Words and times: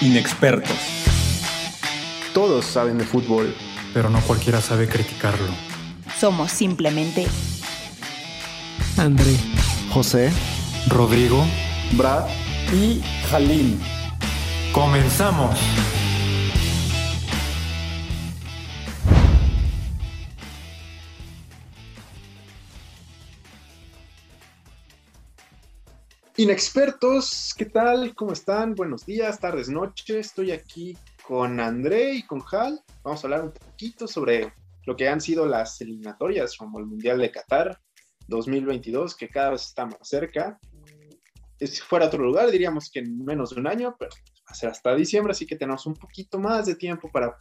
Inexpertos. 0.00 0.76
Todos 2.32 2.64
saben 2.64 2.98
de 2.98 3.04
fútbol, 3.04 3.54
pero 3.92 4.10
no 4.10 4.20
cualquiera 4.20 4.60
sabe 4.60 4.86
criticarlo. 4.88 5.48
Somos 6.18 6.52
simplemente 6.52 7.26
André, 8.96 9.36
José, 9.90 10.30
Rodrigo, 10.88 11.44
Brad 11.92 12.26
y 12.72 13.02
Jalín. 13.30 13.80
¡Comenzamos! 14.72 15.58
Inexpertos, 26.38 27.52
¿qué 27.58 27.64
tal? 27.64 28.14
¿Cómo 28.14 28.32
están? 28.32 28.76
Buenos 28.76 29.04
días, 29.04 29.40
tardes, 29.40 29.68
noches. 29.68 30.28
Estoy 30.28 30.52
aquí 30.52 30.96
con 31.26 31.58
André 31.58 32.12
y 32.12 32.22
con 32.22 32.44
Hal. 32.52 32.80
Vamos 33.02 33.24
a 33.24 33.26
hablar 33.26 33.42
un 33.42 33.50
poquito 33.50 34.06
sobre 34.06 34.52
lo 34.86 34.94
que 34.94 35.08
han 35.08 35.20
sido 35.20 35.46
las 35.46 35.80
eliminatorias 35.80 36.56
como 36.56 36.78
el 36.78 36.86
Mundial 36.86 37.18
de 37.18 37.32
Qatar 37.32 37.80
2022, 38.28 39.16
que 39.16 39.28
cada 39.28 39.50
vez 39.50 39.62
está 39.62 39.86
más 39.86 39.98
cerca. 40.02 40.60
Si 41.58 41.80
fuera 41.80 42.06
otro 42.06 42.22
lugar, 42.22 42.52
diríamos 42.52 42.88
que 42.88 43.00
en 43.00 43.24
menos 43.24 43.50
de 43.50 43.60
un 43.60 43.66
año, 43.66 43.96
pero 43.98 44.12
va 44.12 44.68
a 44.68 44.70
hasta 44.70 44.94
diciembre, 44.94 45.32
así 45.32 45.44
que 45.44 45.56
tenemos 45.56 45.86
un 45.86 45.94
poquito 45.94 46.38
más 46.38 46.66
de 46.66 46.76
tiempo 46.76 47.10
para 47.10 47.36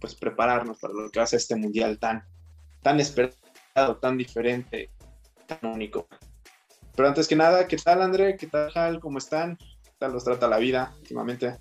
pues, 0.00 0.16
prepararnos 0.16 0.80
para 0.80 0.94
lo 0.94 1.08
que 1.12 1.20
va 1.20 1.24
a 1.24 1.28
ser 1.28 1.36
este 1.36 1.54
Mundial 1.54 1.96
tan, 2.00 2.24
tan 2.82 2.98
esperado, 2.98 3.98
tan 4.00 4.18
diferente, 4.18 4.90
tan 5.46 5.60
único. 5.70 6.08
Pero 6.94 7.08
antes 7.08 7.26
que 7.26 7.36
nada, 7.36 7.66
¿qué 7.66 7.76
tal 7.76 8.02
André? 8.02 8.36
¿Qué 8.36 8.46
tal 8.46 8.70
Hal? 8.74 9.00
¿Cómo 9.00 9.18
están? 9.18 9.56
¿Qué 9.56 9.92
tal 9.98 10.12
los 10.12 10.24
trata 10.24 10.46
la 10.46 10.58
vida 10.58 10.92
últimamente? 10.98 11.56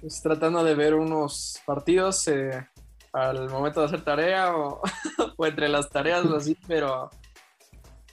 Pues 0.00 0.20
tratando 0.20 0.64
de 0.64 0.74
ver 0.74 0.94
unos 0.94 1.60
partidos 1.64 2.26
eh, 2.28 2.68
al 3.12 3.48
momento 3.48 3.80
de 3.80 3.86
hacer 3.86 4.04
tarea 4.04 4.56
o, 4.56 4.82
o, 5.36 5.46
entre 5.46 5.68
las 5.68 5.88
tareas 5.90 6.24
o 6.26 6.36
así, 6.36 6.56
pero 6.66 7.08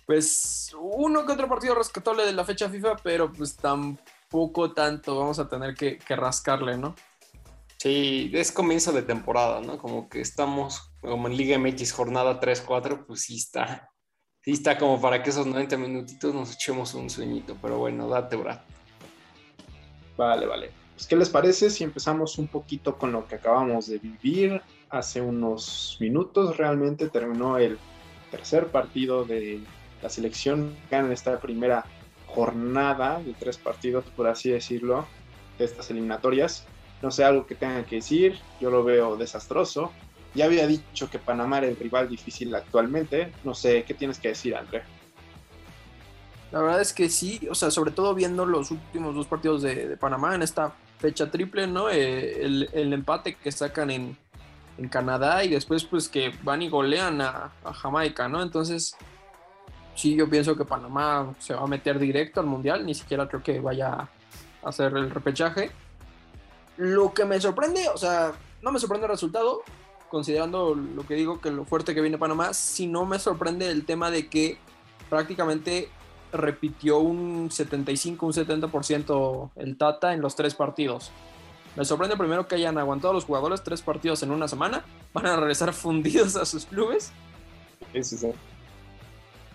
pues 0.06 0.72
uno 0.80 1.26
que 1.26 1.34
otro 1.34 1.50
partido 1.50 1.73
rescatable 1.73 2.23
de 2.23 2.34
la 2.34 2.45
fecha 2.45 2.70
FIFA, 2.70 2.98
pero 2.98 3.32
pues 3.32 3.56
tampoco 3.56 4.72
tanto 4.73 5.17
vamos 5.17 5.40
a 5.40 5.50
tener 5.50 5.73
que, 5.73 5.98
que 5.98 6.16
rascarle, 6.16 6.78
¿no? 6.78 6.95
Sí, 7.78 8.30
es 8.34 8.52
comienzo 8.52 8.92
de 8.92 9.02
temporada, 9.02 9.62
¿no? 9.62 9.80
Como 9.80 10.08
que 10.08 10.22
estamos 10.22 10.92
como 11.02 11.28
en 11.28 11.36
Liga 11.36 11.58
MX 11.58 11.94
jornada 11.94 12.40
3-4, 12.40 13.06
pues 13.08 13.22
sí 13.22 13.38
está 13.38 13.91
sí 14.42 14.52
está 14.52 14.78
como 14.78 15.00
para 15.00 15.22
que 15.22 15.30
esos 15.30 15.45
90 15.45 15.78
minutitos 15.78 16.34
nos 16.34 16.53
echemos 16.53 16.94
un 16.94 17.09
sueñito, 17.09 17.58
pero 17.61 17.78
bueno, 17.78 18.08
date, 18.08 18.36
Brad. 18.36 18.59
Vale, 20.17 20.45
vale. 20.45 20.72
Pues, 20.95 21.08
¿qué 21.08 21.16
les 21.16 21.30
parece 21.30 21.70
si 21.70 21.83
empezamos 21.83 22.38
un 22.38 22.48
poquito 22.48 22.98
con 22.98 23.11
lo 23.11 23.28
que 23.28 23.36
acabamos 23.36 23.88
de 23.88 23.98
vivir? 23.98 24.61
Hace 24.89 25.22
unos 25.22 25.98
minutos 26.00 26.58
realmente 26.58 27.09
terminó 27.09 27.58
el 27.58 27.80
tercer 28.30 28.67
partido 28.67 29.25
de 29.25 29.61
la 30.02 30.09
selección 30.09 30.76
en 30.89 31.11
esta 31.11 31.39
primera 31.39 31.86
jornada 32.28 33.20
de 33.20 33.33
tres 33.33 33.58
partidos, 33.58 34.05
por 34.16 34.28
así 34.28 34.50
decirlo, 34.50 35.05
de 35.58 35.66
estas 35.66 35.89
eliminatorias. 35.89 36.66
No 37.02 37.09
sé, 37.09 37.23
algo 37.23 37.48
que 37.48 37.55
tengan 37.55 37.83
que 37.86 37.95
decir, 37.95 38.39
yo 38.59 38.70
lo 38.70 38.83
veo 38.83 39.17
desastroso. 39.17 39.92
Ya 40.34 40.46
había 40.46 40.66
dicho 40.66 41.10
que 41.10 41.20
Panamá 41.20 41.58
era 41.60 41.68
el 41.68 41.76
rival 41.76 42.08
difícil 42.08 42.54
actualmente. 42.56 43.34
No 43.44 43.54
sé, 43.54 43.84
¿qué 43.84 43.94
tienes 43.94 44.18
que 44.18 44.30
decir, 44.30 44.56
André? 44.56 44.84
La 46.52 46.62
verdad 46.62 46.82
es 46.82 46.94
que 46.94 47.10
sí, 47.10 47.48
o 47.50 47.56
sea, 47.56 47.72
sobre 47.72 47.92
todo 47.92 48.14
viendo 48.14 48.46
los 48.46 48.72
últimos 48.72 49.16
dos 49.16 49.26
partidos 49.26 49.62
de, 49.62 49.96
Panamá 49.98 50.36
en 50.36 50.42
esta 50.42 50.73
fecha 51.00 51.32
triple, 51.32 51.66
¿no? 51.66 51.90
Eh, 51.90 52.44
el, 52.46 52.70
el, 52.73 52.94
empate 52.94 53.36
que 53.36 53.52
sacan 53.52 53.90
en, 53.90 54.18
en, 54.78 54.90
Canadá 54.90 55.44
y 55.46 55.50
después 55.50 55.86
pues 55.86 56.10
que 56.10 56.34
van 56.44 56.61
y 56.61 56.70
golean 56.70 57.22
a, 57.22 57.52
Jamaica, 57.73 58.28
¿no? 58.28 58.42
Entonces, 58.42 58.95
sí, 59.95 60.16
yo 60.16 60.30
pienso 60.30 60.58
que 60.58 60.66
Panamá 60.66 61.34
se 61.39 61.54
va 61.54 61.61
a 61.61 61.67
meter 61.67 61.98
directo 61.98 62.42
al 62.42 62.48
Mundial, 62.48 62.86
ni 62.86 62.95
siquiera 62.95 63.30
creo 63.30 63.42
que 63.42 63.61
vaya 63.61 63.94
a 63.94 64.10
hacer 64.64 64.94
el 64.98 65.10
repechaje. 65.10 65.72
Lo 66.76 67.14
que 67.14 67.23
me 67.23 67.39
sorprende, 67.39 67.88
o 67.88 67.98
sea, 67.98 68.34
no 68.61 68.73
me 68.73 68.80
sorprende 68.80 69.05
el 69.05 69.11
resultado, 69.11 69.64
considerando 70.11 70.76
lo 70.76 71.08
que 71.08 71.16
digo, 71.16 71.39
que 71.39 71.49
lo 71.49 71.64
fuerte 71.64 71.95
que 71.95 72.02
viene 72.02 72.17
Panamá, 72.17 72.54
si 72.54 72.86
no 72.86 73.05
me 73.05 73.17
sorprende 73.17 73.72
el 73.72 73.86
tema 73.86 74.11
de 74.11 74.27
que 74.27 74.58
prácticamente 75.10 75.89
repitió 76.33 76.99
un 76.99 77.49
75, 77.49 78.26
un 78.26 78.33
70% 78.33 79.52
el 79.55 79.77
Tata 79.77 80.14
en 80.14 80.22
los 80.22 80.36
tres 80.36 80.54
partidos. 80.54 81.11
Me 81.77 81.86
sorprende 81.86 82.17
primero 82.17 82.45
que 82.45 82.55
hayan 82.55 82.77
aguantado 82.77 83.14
los 83.14 83.23
jugadores 83.23 83.64
tres 83.64 83.82
partidos 83.82 84.22
en 84.23 84.32
una 84.32 84.49
semana. 84.49 84.83
Van 85.14 85.26
a 85.26 85.38
regresar 85.38 85.73
fundidos 85.73 86.36
a 86.36 86.45
sus 86.45 86.66
clubes. 86.66 87.14
Sí, 87.93 88.04
sí. 88.04 88.32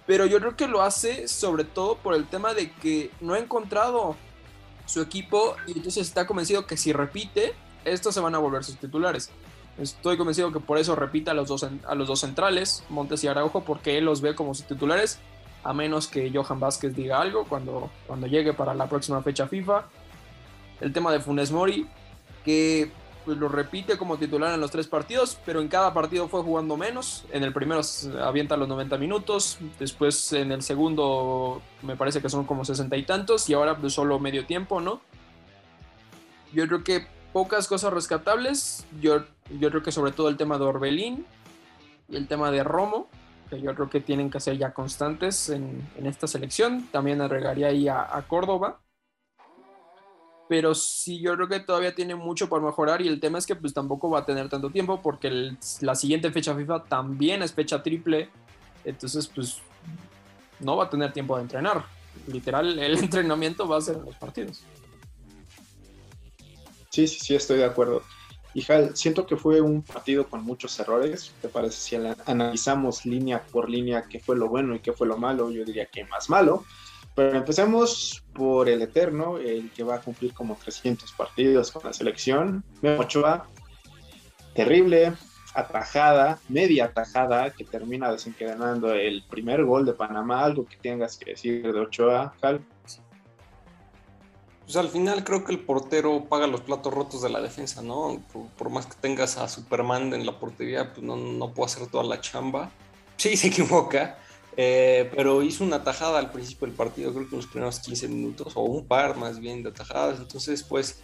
Pero 0.06 0.24
yo 0.24 0.38
creo 0.38 0.56
que 0.56 0.68
lo 0.68 0.80
hace 0.80 1.28
sobre 1.28 1.64
todo 1.64 1.96
por 1.96 2.14
el 2.14 2.26
tema 2.26 2.54
de 2.54 2.72
que 2.72 3.10
no 3.20 3.34
ha 3.34 3.38
encontrado 3.38 4.16
su 4.86 5.02
equipo 5.02 5.56
y 5.66 5.72
entonces 5.72 6.06
está 6.06 6.26
convencido 6.26 6.66
que 6.66 6.78
si 6.78 6.92
repite, 6.94 7.54
estos 7.84 8.14
se 8.14 8.20
van 8.20 8.34
a 8.34 8.38
volver 8.38 8.64
sus 8.64 8.76
titulares. 8.76 9.30
Estoy 9.78 10.16
convencido 10.16 10.52
que 10.52 10.60
por 10.60 10.78
eso 10.78 10.96
repita 10.96 11.32
a 11.32 11.34
los 11.34 11.48
dos, 11.48 11.64
a 11.64 11.94
los 11.94 12.08
dos 12.08 12.20
centrales, 12.20 12.84
Montes 12.88 13.22
y 13.24 13.28
Araujo, 13.28 13.62
porque 13.62 13.98
él 13.98 14.06
los 14.06 14.20
ve 14.22 14.34
como 14.34 14.54
sus 14.54 14.66
titulares, 14.66 15.18
a 15.64 15.74
menos 15.74 16.06
que 16.06 16.30
Johan 16.32 16.60
Vázquez 16.60 16.94
diga 16.94 17.20
algo 17.20 17.44
cuando, 17.44 17.90
cuando 18.06 18.26
llegue 18.26 18.52
para 18.54 18.74
la 18.74 18.88
próxima 18.88 19.22
fecha 19.22 19.46
FIFA. 19.46 19.84
El 20.80 20.92
tema 20.92 21.12
de 21.12 21.20
Funes 21.20 21.50
Mori, 21.50 21.86
que 22.44 22.90
pues, 23.26 23.36
lo 23.36 23.48
repite 23.48 23.98
como 23.98 24.16
titular 24.16 24.54
en 24.54 24.60
los 24.60 24.70
tres 24.70 24.86
partidos, 24.86 25.36
pero 25.44 25.60
en 25.60 25.68
cada 25.68 25.92
partido 25.92 26.28
fue 26.28 26.42
jugando 26.42 26.76
menos. 26.76 27.24
En 27.32 27.42
el 27.42 27.52
primero 27.52 27.82
avienta 28.22 28.56
los 28.56 28.68
90 28.68 28.96
minutos, 28.96 29.58
después 29.78 30.32
en 30.32 30.52
el 30.52 30.62
segundo 30.62 31.60
me 31.82 31.96
parece 31.96 32.22
que 32.22 32.30
son 32.30 32.44
como 32.44 32.64
60 32.64 32.96
y 32.96 33.02
tantos, 33.02 33.50
y 33.50 33.54
ahora 33.54 33.76
pues, 33.76 33.92
solo 33.92 34.18
medio 34.18 34.46
tiempo, 34.46 34.80
¿no? 34.80 35.00
Yo 36.52 36.66
creo 36.66 36.84
que 36.84 37.06
pocas 37.32 37.66
cosas 37.66 37.92
rescatables. 37.92 38.86
Yo, 39.00 39.24
yo 39.50 39.70
creo 39.70 39.82
que 39.82 39.92
sobre 39.92 40.12
todo 40.12 40.28
el 40.28 40.36
tema 40.36 40.58
de 40.58 40.64
Orbelín 40.64 41.26
y 42.08 42.16
el 42.16 42.28
tema 42.28 42.50
de 42.50 42.64
Romo, 42.64 43.08
que 43.48 43.60
yo 43.60 43.74
creo 43.74 43.88
que 43.88 44.00
tienen 44.00 44.30
que 44.30 44.40
ser 44.40 44.58
ya 44.58 44.72
constantes 44.72 45.48
en, 45.50 45.88
esta 46.02 46.26
selección. 46.26 46.88
También 46.90 47.20
agregaría 47.20 47.68
ahí 47.68 47.88
a, 47.88 48.24
Córdoba. 48.28 48.80
Pero 50.48 50.74
sí, 50.74 51.20
yo 51.20 51.34
creo 51.34 51.48
que 51.48 51.60
todavía 51.60 51.94
tiene 51.94 52.14
mucho 52.14 52.48
por 52.48 52.62
mejorar 52.62 53.02
y 53.02 53.08
el 53.08 53.18
tema 53.18 53.38
es 53.38 53.46
que 53.46 53.56
pues 53.56 53.74
tampoco 53.74 54.10
va 54.10 54.20
a 54.20 54.24
tener 54.24 54.48
tanto 54.48 54.70
tiempo 54.70 55.02
porque 55.02 55.56
la 55.80 55.96
siguiente 55.96 56.30
fecha 56.30 56.54
FIFA 56.54 56.84
también 56.84 57.42
es 57.42 57.52
fecha 57.52 57.82
triple. 57.82 58.30
Entonces 58.84 59.26
pues 59.26 59.60
no 60.60 60.76
va 60.76 60.84
a 60.84 60.90
tener 60.90 61.12
tiempo 61.12 61.36
de 61.36 61.42
entrenar. 61.42 61.84
Literal, 62.28 62.78
el 62.78 62.96
entrenamiento 62.98 63.66
va 63.66 63.78
a 63.78 63.80
ser 63.80 63.96
en 63.96 64.04
los 64.04 64.14
partidos. 64.14 64.62
Sí, 66.90 67.08
sí, 67.08 67.18
sí, 67.20 67.34
estoy 67.34 67.58
de 67.58 67.64
acuerdo. 67.64 68.02
Y 68.56 68.64
siento 68.94 69.26
que 69.26 69.36
fue 69.36 69.60
un 69.60 69.82
partido 69.82 70.26
con 70.30 70.42
muchos 70.42 70.80
errores. 70.80 71.34
¿Te 71.42 71.48
parece 71.48 71.76
si 71.76 71.96
analizamos 72.24 73.04
línea 73.04 73.42
por 73.52 73.68
línea 73.68 74.06
qué 74.08 74.18
fue 74.18 74.34
lo 74.34 74.48
bueno 74.48 74.74
y 74.74 74.78
qué 74.78 74.94
fue 74.94 75.06
lo 75.06 75.18
malo? 75.18 75.50
Yo 75.50 75.62
diría 75.62 75.84
que 75.84 76.04
más 76.04 76.30
malo. 76.30 76.64
Pero 77.14 77.36
empecemos 77.36 78.24
por 78.32 78.70
el 78.70 78.80
Eterno, 78.80 79.36
el 79.36 79.70
que 79.72 79.82
va 79.82 79.96
a 79.96 80.00
cumplir 80.00 80.32
como 80.32 80.56
300 80.56 81.12
partidos 81.12 81.70
con 81.70 81.84
la 81.84 81.92
selección. 81.92 82.64
Ochoa, 82.98 83.46
terrible, 84.54 85.12
atajada, 85.52 86.38
media 86.48 86.86
atajada, 86.86 87.50
que 87.50 87.64
termina 87.64 88.10
desencadenando 88.10 88.94
el 88.94 89.22
primer 89.28 89.66
gol 89.66 89.84
de 89.84 89.92
Panamá. 89.92 90.42
Algo 90.42 90.64
que 90.64 90.78
tengas 90.78 91.18
que 91.18 91.32
decir 91.32 91.74
de 91.74 91.78
Ochoa, 91.78 92.32
Hal. 92.40 92.64
Pues 94.66 94.74
al 94.76 94.88
final 94.88 95.22
creo 95.22 95.44
que 95.44 95.52
el 95.52 95.60
portero 95.60 96.24
paga 96.28 96.48
los 96.48 96.60
platos 96.60 96.92
rotos 96.92 97.22
de 97.22 97.30
la 97.30 97.40
defensa, 97.40 97.82
¿no? 97.82 98.20
Por, 98.58 98.68
más 98.68 98.86
que 98.86 98.96
tengas 99.00 99.36
a 99.36 99.48
Superman 99.48 100.12
en 100.12 100.26
la 100.26 100.40
portería, 100.40 100.92
pues 100.92 101.06
no, 101.06 101.14
no 101.16 101.54
puedo 101.54 101.66
hacer 101.66 101.86
toda 101.86 102.02
la 102.02 102.20
chamba. 102.20 102.72
Sí, 103.16 103.36
se 103.36 103.46
equivoca, 103.46 104.18
eh, 104.56 105.08
pero 105.14 105.40
hizo 105.44 105.62
una 105.62 105.84
tajada 105.84 106.18
al 106.18 106.32
principio 106.32 106.66
del 106.66 106.74
partido, 106.74 107.12
creo 107.12 107.28
que 107.28 107.36
en 107.36 107.42
los 107.42 107.46
primeros 107.46 107.78
15 107.78 108.08
minutos, 108.08 108.52
o 108.56 108.62
un 108.62 108.84
par 108.88 109.16
más 109.16 109.38
bien 109.38 109.62
de 109.62 109.70
tajadas. 109.70 110.18
Entonces, 110.18 110.64
pues, 110.64 110.98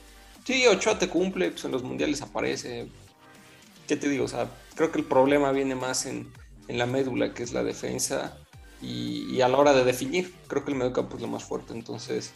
sí, 0.44 0.66
Ochoa 0.66 0.98
te 0.98 1.08
cumple, 1.08 1.52
pues 1.52 1.64
en 1.64 1.70
los 1.70 1.84
mundiales 1.84 2.20
aparece. 2.20 2.88
¿Qué 3.86 3.94
te 3.94 4.08
digo? 4.08 4.24
O 4.24 4.28
sea, 4.28 4.50
creo 4.74 4.90
que 4.90 4.98
el 4.98 5.04
problema 5.04 5.52
viene 5.52 5.76
más 5.76 6.06
en, 6.06 6.32
en 6.66 6.78
la 6.78 6.86
médula, 6.86 7.32
que 7.32 7.44
es 7.44 7.52
la 7.52 7.62
defensa, 7.62 8.36
y, 8.80 9.32
y, 9.32 9.40
a 9.40 9.48
la 9.48 9.58
hora 9.58 9.72
de 9.72 9.84
definir, 9.84 10.34
creo 10.48 10.64
que 10.64 10.72
el 10.72 10.78
mediocampo 10.78 11.14
es 11.14 11.22
lo 11.22 11.28
más 11.28 11.44
fuerte. 11.44 11.72
Entonces, 11.72 12.32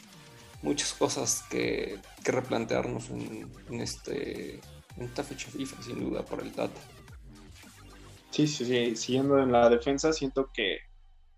muchas 0.67 0.93
cosas 0.95 1.45
que, 1.49 1.99
replantearnos 2.25 3.09
en, 3.11 3.81
este, 3.81 4.57
en 4.97 5.03
esta 5.05 5.23
fecha 5.23 5.49
FIFA, 5.49 5.83
sin 5.83 6.01
duda, 6.01 6.25
para 6.25 6.43
el 6.43 6.51
Tata. 6.51 6.81
Sí, 8.31 8.49
sí, 8.49 8.65
sí, 8.65 8.97
siguiendo 8.97 9.39
en 9.39 9.53
la 9.53 9.71
defensa, 9.71 10.13
siento 10.13 10.51
que 10.53 10.81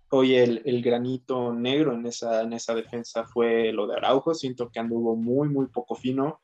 hoy 0.08 0.34
el, 0.34 0.82
granito 0.82 1.52
negro 1.52 1.92
en 1.92 2.06
esa, 2.06 2.40
en 2.40 2.54
esa 2.54 2.74
defensa 2.74 3.24
fue 3.24 3.70
lo 3.70 3.86
de 3.86 3.96
Araujo. 3.96 4.32
Siento 4.32 4.70
que 4.70 4.80
anduvo 4.80 5.14
muy, 5.14 5.50
muy 5.50 5.66
poco 5.66 5.94
fino. 5.94 6.40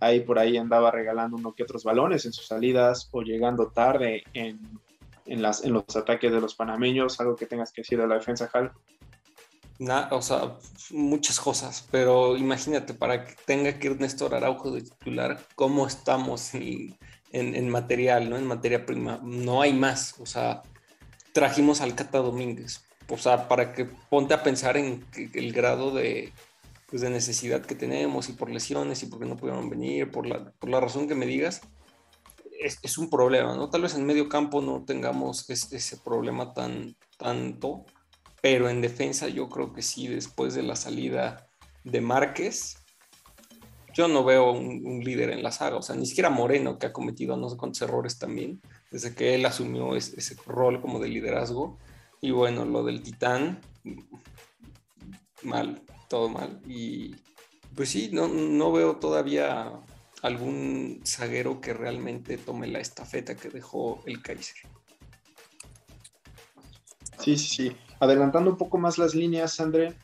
Ahí 0.00 0.20
por 0.20 0.38
ahí 0.38 0.56
andaba 0.56 0.90
regalando 0.90 1.36
uno 1.36 1.54
que 1.54 1.62
otros 1.62 1.84
balones 1.84 2.24
en 2.24 2.32
sus 2.32 2.46
salidas 2.46 3.10
o 3.12 3.20
llegando 3.20 3.68
tarde 3.68 4.24
en, 4.32 4.58
en, 5.26 5.42
las, 5.42 5.64
en 5.64 5.74
los 5.74 5.84
ataques 5.94 6.32
de 6.32 6.40
los 6.40 6.54
panameños. 6.54 7.20
Algo 7.20 7.36
que 7.36 7.46
tengas 7.46 7.72
que 7.72 7.82
decir 7.82 8.00
de 8.00 8.08
la 8.08 8.14
defensa, 8.14 8.50
Hal. 9.80 10.08
o 10.10 10.22
sea, 10.22 10.58
muchas 10.90 11.40
cosas, 11.40 11.86
pero 11.90 12.36
imagínate, 12.36 12.94
para 12.94 13.24
que 13.24 13.34
tenga 13.44 13.78
que 13.78 13.88
ir 13.88 14.00
Néstor 14.00 14.34
Araujo 14.34 14.70
de 14.70 14.82
titular, 14.82 15.44
¿cómo 15.54 15.86
estamos 15.86 16.54
en, 16.54 16.96
en, 17.32 17.68
material, 17.68 18.30
¿no? 18.30 18.36
En 18.36 18.46
materia 18.46 18.86
prima. 18.86 19.20
No 19.22 19.62
hay 19.62 19.72
más, 19.72 20.14
o 20.20 20.26
sea, 20.26 20.62
trajimos 21.32 21.80
al 21.80 21.94
Cata 21.94 22.18
Domínguez, 22.18 22.84
o 23.08 23.18
sea, 23.18 23.48
para 23.48 23.72
que 23.72 23.84
ponte 23.84 24.34
a 24.34 24.42
pensar 24.42 24.76
en 24.76 25.04
el 25.34 25.52
grado 25.52 25.90
de, 25.90 26.32
pues, 26.92 27.02
de 27.02 27.10
necesidad 27.10 27.64
que 27.64 27.74
tenemos 27.74 28.28
y 28.28 28.34
por 28.34 28.50
lesiones 28.50 29.02
y 29.02 29.06
porque 29.06 29.26
no 29.26 29.36
pudieron 29.36 29.70
venir, 29.70 30.10
por 30.10 30.26
la, 30.26 30.52
por 30.52 30.68
la 30.68 30.78
razón 30.80 31.08
que 31.08 31.14
me 31.14 31.26
digas, 31.26 31.62
es, 32.60 32.78
es, 32.82 32.98
un 32.98 33.10
problema, 33.10 33.56
¿no? 33.56 33.70
Tal 33.70 33.82
vez 33.82 33.94
en 33.94 34.04
medio 34.04 34.28
campo 34.28 34.60
no 34.60 34.84
tengamos 34.84 35.48
ese, 35.50 35.76
ese 35.76 35.96
problema 35.96 36.52
tan, 36.52 36.94
tanto, 37.16 37.86
pero 38.42 38.68
en 38.68 38.82
defensa 38.82 39.28
yo 39.28 39.48
creo 39.48 39.72
que 39.72 39.82
sí, 39.82 40.08
después 40.08 40.52
de 40.54 40.64
la 40.64 40.74
salida 40.74 41.48
de 41.84 42.00
Márquez, 42.00 42.76
yo 43.94 44.08
no 44.08 44.24
veo 44.24 44.50
un, 44.50 45.00
líder 45.04 45.30
en 45.30 45.44
la 45.44 45.52
saga, 45.52 45.76
o 45.76 45.82
sea, 45.82 45.94
ni 45.94 46.06
siquiera 46.06 46.28
Moreno, 46.28 46.76
que 46.76 46.86
ha 46.86 46.92
cometido 46.92 47.36
no 47.36 47.48
sé 47.48 47.56
cuántos 47.56 47.82
errores 47.82 48.18
también, 48.18 48.60
desde 48.90 49.14
que 49.14 49.36
él 49.36 49.46
asumió 49.46 49.94
ese, 49.94 50.34
rol 50.44 50.80
como 50.80 50.98
de 50.98 51.08
liderazgo, 51.08 51.78
y 52.20 52.32
bueno, 52.32 52.64
lo 52.64 52.82
del 52.82 53.02
titán, 53.02 53.60
mal, 55.42 55.82
todo 56.08 56.28
mal. 56.28 56.60
Y 56.66 57.14
pues 57.76 57.90
sí, 57.90 58.10
no, 58.12 58.26
no 58.26 58.72
veo 58.72 58.96
todavía 58.96 59.72
algún 60.22 61.00
zaguero 61.06 61.60
que 61.60 61.74
realmente 61.74 62.38
tome 62.38 62.66
la 62.66 62.80
estafeta 62.80 63.36
que 63.36 63.50
dejó 63.50 64.02
el 64.06 64.20
Kaiser. 64.20 64.56
Sí, 67.18 67.36
sí, 67.36 67.48
sí. 67.48 67.76
Adelantando 68.02 68.50
un 68.50 68.56
poco 68.56 68.78
más 68.78 68.98
las 68.98 69.14
líneas, 69.14 69.60
André, 69.60 69.94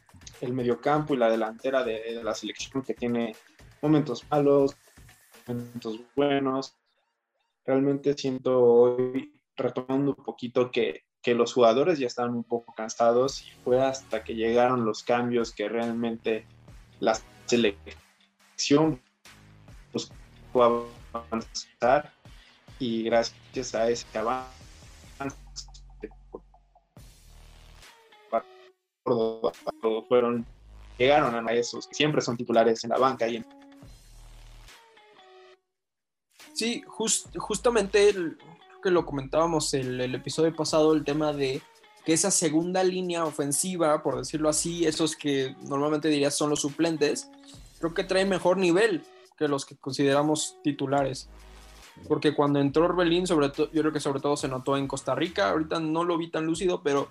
el 0.40 0.52
mediocampo 0.52 1.14
y 1.14 1.16
la 1.16 1.28
delantera 1.28 1.82
de, 1.82 2.22
la 2.22 2.32
selección 2.32 2.84
que 2.84 2.94
tiene 2.94 3.34
momentos 3.82 4.24
malos, 4.30 4.76
momentos 5.48 5.98
buenos. 6.14 6.76
Realmente 7.66 8.16
siento 8.16 8.62
hoy, 8.62 9.32
retomando 9.56 10.14
un 10.16 10.24
poquito, 10.24 10.70
que 10.70 11.08
que 11.22 11.34
los 11.34 11.52
jugadores 11.52 11.98
ya 11.98 12.06
estaban 12.06 12.34
un 12.34 12.44
poco 12.44 12.72
cansados 12.74 13.42
y 13.42 13.50
fue 13.64 13.84
hasta 13.84 14.22
que 14.22 14.36
llegaron 14.36 14.84
los 14.84 15.02
cambios 15.02 15.52
que 15.52 15.68
realmente 15.68 16.46
la 17.00 17.18
selección 17.46 19.02
buscó 19.92 20.86
avanzar 21.12 22.12
y 22.78 23.02
gracias 23.02 23.74
a 23.74 23.90
ese 23.90 24.06
avance 24.16 24.57
fueron 30.08 30.46
llegaron 30.99 31.49
a 31.49 31.52
esos 31.52 31.87
que 31.87 31.94
siempre 31.94 32.20
son 32.20 32.37
titulares 32.37 32.82
en 32.84 32.90
la 32.90 32.99
banca 32.99 33.28
y 33.28 33.37
en... 33.37 33.46
sí 36.52 36.82
just, 36.87 37.37
justamente 37.37 38.08
el, 38.08 38.37
que 38.82 38.90
lo 38.90 39.06
comentábamos 39.06 39.72
el, 39.75 40.00
el 40.00 40.14
episodio 40.14 40.55
pasado, 40.55 40.93
el 40.93 41.05
tema 41.05 41.32
de 41.32 41.62
que 42.05 42.12
esa 42.12 42.31
segunda 42.31 42.82
línea 42.82 43.25
ofensiva, 43.25 44.02
por 44.02 44.16
decirlo 44.16 44.49
así, 44.49 44.87
esos 44.87 45.14
que 45.14 45.54
normalmente 45.62 46.08
dirías 46.08 46.37
son 46.37 46.50
los 46.50 46.61
suplentes, 46.61 47.31
creo 47.78 47.94
que 47.94 48.04
trae 48.04 48.25
mejor 48.25 48.56
nivel 48.56 49.04
que 49.37 49.46
los 49.46 49.64
que 49.64 49.76
consideramos 49.76 50.56
titulares. 50.62 51.28
Porque 52.06 52.34
cuando 52.34 52.61
entró 52.61 52.84
Orbelín, 52.84 53.26
sobre 53.26 53.49
yo 53.56 53.69
creo 53.69 53.93
que 53.93 54.00
sobre 54.00 54.20
todo 54.20 54.37
se 54.37 54.49
notó 54.49 54.76
en 54.76 54.88
Costa 54.88 55.14
Rica, 55.14 55.50
ahorita 55.50 55.81
no 55.81 56.04
lo 56.04 56.16
vi 56.16 56.31
tan 56.31 56.46
lúcido, 56.46 56.82
pero 56.82 57.08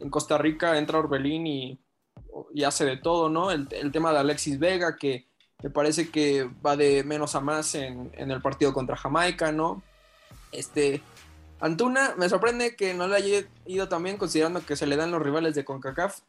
en 0.00 0.10
Costa 0.10 0.38
Rica 0.38 0.78
entra 0.78 0.98
Orbelín 0.98 1.46
y, 1.46 1.80
y 2.54 2.64
hace 2.64 2.84
de 2.84 2.96
todo, 2.96 3.28
¿no? 3.28 3.50
El, 3.50 3.68
el, 3.70 3.92
tema 3.92 4.12
de 4.12 4.18
Alexis 4.18 4.58
Vega, 4.58 4.96
que 4.96 5.28
me 5.62 5.70
parece 5.70 6.10
que 6.10 6.48
va 6.64 6.76
de 6.76 7.02
menos 7.04 7.34
a 7.34 7.40
más 7.40 7.74
en, 7.74 8.10
en 8.14 8.30
el 8.30 8.40
partido 8.40 8.72
contra 8.72 8.96
Jamaica, 8.96 9.52
¿no? 9.52 9.82
Este, 10.52 11.02
Antuna, 11.60 12.14
me 12.16 12.28
sorprende 12.28 12.76
que 12.76 12.94
no 12.94 13.08
le 13.08 13.16
haya 13.16 13.48
ido 13.66 13.88
también, 13.88 14.16
considerando 14.16 14.64
que 14.64 14.76
se 14.76 14.86
le 14.86 14.96
dan 14.96 15.10
los 15.10 15.22
rivales 15.22 15.54
de 15.54 15.64
CONCACAF. 15.64 16.20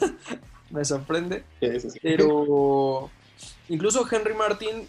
me 0.70 0.84
sorprende. 0.84 1.44
Sí, 1.60 1.80
sí. 1.90 1.98
Pero 2.02 3.10
incluso 3.68 4.06
Henry 4.10 4.34
Martín, 4.34 4.86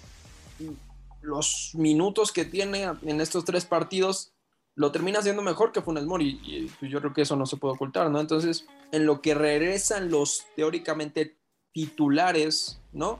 los 1.22 1.72
minutos 1.74 2.32
que 2.32 2.44
tiene 2.44 2.84
en 3.04 3.22
estos 3.22 3.46
tres 3.46 3.66
partidos, 3.66 4.34
lo 4.76 4.92
termina 4.92 5.20
haciendo 5.20 5.42
mejor 5.42 5.72
que 5.72 5.82
Funes 5.82 6.06
Mori. 6.06 6.40
Y, 6.44 6.86
y 6.86 6.90
yo 6.90 7.00
creo 7.00 7.14
que 7.14 7.22
eso 7.22 7.36
no 7.36 7.46
se 7.46 7.58
puede 7.58 7.74
ocultar, 7.74 8.10
¿no? 8.12 8.20
Entonces, 8.20 8.68
en 8.92 9.06
lo 9.06 9.22
que 9.22 9.34
regresan 9.34 10.12
los 10.12 10.46
teóricamente 10.56 11.38
titulares, 11.72 12.80
¿no? 12.92 13.20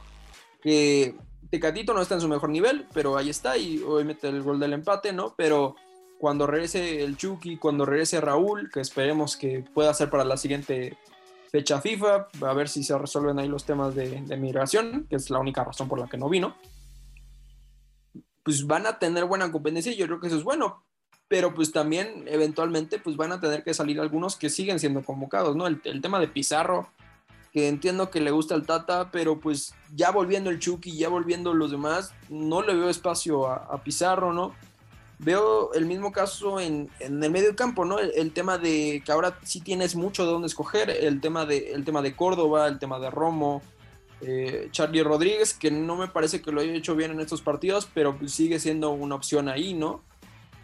Que 0.62 1.16
Tecatito 1.50 1.94
no 1.94 2.02
está 2.02 2.16
en 2.16 2.22
su 2.22 2.28
mejor 2.28 2.50
nivel, 2.50 2.88
pero 2.94 3.18
ahí 3.18 3.30
está 3.30 3.58
y 3.58 3.80
hoy 3.80 4.04
mete 4.04 4.28
el 4.28 4.42
gol 4.44 4.60
del 4.60 4.74
empate, 4.74 5.14
¿no? 5.14 5.34
Pero 5.38 5.76
cuando 6.20 6.48
regrese 6.48 7.04
el 7.04 7.18
Chucky, 7.18 7.58
cuando 7.58 7.86
regrese 7.86 8.22
Raúl, 8.22 8.70
que 8.72 8.80
esperemos 8.80 9.38
que 9.38 9.64
pueda 9.74 9.94
ser 9.94 10.10
para 10.10 10.24
la 10.24 10.38
siguiente 10.38 10.98
fecha 11.52 11.82
FIFA, 11.82 12.28
a 12.42 12.54
ver 12.54 12.68
si 12.68 12.84
se 12.84 12.98
resuelven 12.98 13.40
ahí 13.40 13.48
los 13.48 13.66
temas 13.66 13.96
de, 13.96 14.22
de 14.22 14.38
migración, 14.38 15.06
que 15.10 15.18
es 15.18 15.30
la 15.30 15.40
única 15.40 15.64
razón 15.64 15.88
por 15.88 16.00
la 16.00 16.08
que 16.08 16.18
no 16.18 16.30
vino, 16.30 16.56
pues 18.44 18.66
van 18.66 18.86
a 18.86 19.00
tener 19.00 19.26
buena 19.26 19.52
competencia 19.52 19.92
y 19.92 19.98
yo 19.98 20.06
creo 20.08 20.20
que 20.20 20.28
eso 20.28 20.38
es 20.38 20.44
bueno, 20.44 20.86
pero 21.28 21.54
pues 21.54 21.72
también 21.72 22.26
eventualmente 22.28 23.00
pues 23.00 23.16
van 23.16 23.32
a 23.32 23.40
tener 23.40 23.64
que 23.64 23.74
salir 23.74 24.00
algunos 24.00 24.36
que 24.36 24.50
siguen 24.50 24.80
siendo 24.80 25.04
convocados, 25.04 25.56
¿no? 25.56 25.68
El, 25.68 25.82
el 25.86 26.02
tema 26.02 26.20
de 26.20 26.28
Pizarro, 26.28 26.90
que 27.52 27.68
entiendo 27.68 28.10
que 28.10 28.20
le 28.20 28.32
gusta 28.32 28.54
el 28.54 28.66
Tata, 28.66 29.12
pero 29.12 29.40
pues 29.40 29.74
ya 29.94 30.12
volviendo 30.12 30.50
el 30.50 30.60
Chucky, 30.60 30.98
ya 30.98 31.10
volviendo 31.10 31.54
los 31.54 31.72
demás, 31.72 32.14
no 32.30 32.62
le 32.62 32.76
veo 32.76 32.90
espacio 32.90 33.48
a, 33.48 33.82
Pizarro, 33.82 34.34
¿no? 34.34 34.54
Veo 35.20 35.74
el 35.74 35.86
mismo 35.86 36.12
caso 36.12 36.60
en, 36.60 36.90
en 37.00 37.24
el 37.24 37.32
medio 37.32 37.56
campo, 37.56 37.86
¿no? 37.86 37.98
El, 37.98 38.12
el, 38.16 38.34
tema 38.34 38.58
de 38.58 39.02
que 39.06 39.12
ahora 39.12 39.40
sí 39.44 39.62
tienes 39.62 39.96
mucho 39.96 40.26
de 40.26 40.34
dónde 40.34 40.48
escoger, 40.48 40.90
el 40.90 41.22
tema 41.22 41.46
de, 41.46 41.72
el 41.72 41.86
tema 41.86 42.02
de 42.02 42.14
Córdoba, 42.14 42.68
el 42.68 42.78
tema 42.78 43.00
de 43.00 43.10
Romo, 43.10 43.62
eh, 44.22 44.70
Charlie 44.72 45.04
Rodríguez, 45.04 45.54
que 45.54 45.72
no 45.72 45.96
me 45.96 46.08
parece 46.08 46.42
que 46.42 46.52
lo 46.52 46.62
haya 46.62 46.74
hecho 46.74 46.96
bien 46.96 47.12
en 47.12 47.20
estos 47.20 47.42
partidos, 47.42 47.88
pero 47.94 48.18
pues 48.18 48.32
sigue 48.32 48.60
siendo 48.60 48.92
una 48.92 49.16
opción 49.16 49.50
ahí, 49.50 49.74
¿no? 49.74 50.02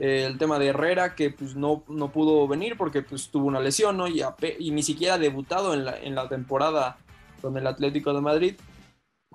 Eh, 0.03 0.25
el 0.25 0.39
tema 0.39 0.57
de 0.57 0.65
Herrera, 0.65 1.13
que 1.13 1.29
pues 1.29 1.55
no, 1.55 1.83
no 1.87 2.11
pudo 2.11 2.47
venir 2.47 2.75
porque 2.75 3.03
pues 3.03 3.29
tuvo 3.29 3.45
una 3.45 3.59
lesión, 3.59 3.97
¿no? 3.97 4.07
Y, 4.07 4.23
ni 4.71 4.81
siquiera 4.81 5.13
ha 5.13 5.19
debutado 5.19 5.75
en 5.75 5.85
la, 5.85 5.95
en 5.95 6.15
la 6.15 6.27
temporada 6.27 6.97
con 7.39 7.55
el 7.55 7.67
Atlético 7.67 8.11
de 8.11 8.19
Madrid. 8.19 8.55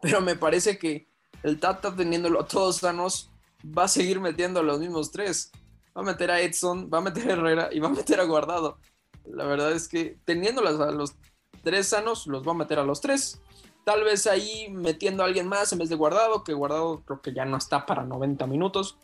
Pero 0.03 0.21
me 0.21 0.35
parece 0.35 0.77
que 0.77 1.07
el 1.45 1.61
Tata, 1.61 1.95
teniéndolo 1.95 2.41
a 2.41 2.49
todos 2.49 2.79
sanos, 2.79 3.31
va 3.65 3.85
a 3.85 3.89
seguir 3.89 4.19
metiendo 4.19 4.59
a 4.59 4.65
los 4.65 4.81
mismos 4.81 5.13
tres. 5.13 5.53
Va 5.97 6.01
a 6.01 6.05
meter 6.05 6.33
a 6.33 6.41
Edson, 6.41 6.91
va 6.93 6.99
a 6.99 7.03
meter 7.03 7.31
a 7.31 7.33
Herrera 7.35 7.69
y 7.71 7.79
va 7.79 7.87
a 7.87 7.93
meter 7.93 8.19
a 8.19 8.25
Guardado. 8.25 8.79
La 9.25 9.45
verdad 9.45 9.71
es 9.71 9.87
que 9.87 10.19
teniéndolas 10.25 10.81
a 10.81 10.91
los 10.91 11.15
tres 11.63 11.87
sanos, 11.87 12.27
los 12.27 12.45
va 12.45 12.51
a 12.51 12.57
meter 12.57 12.81
a 12.81 12.85
los 12.85 13.01
tres. 13.01 13.41
Tal 13.85 14.03
vez 14.03 14.27
ahí 14.27 14.67
metiendo 14.73 15.23
a 15.23 15.27
alguien 15.27 15.47
más 15.47 15.73
en 15.73 15.79
vez 15.79 15.91
de 15.91 15.95
Guardado, 15.95 16.43
que 16.43 16.55
Guardado 16.55 17.05
creo 17.05 17.23
que 17.23 17.33
ya 17.33 17.45
no 17.45 17.57
está 17.57 17.87
para 17.87 18.03
90 18.03 18.49
minutos. 18.49 18.99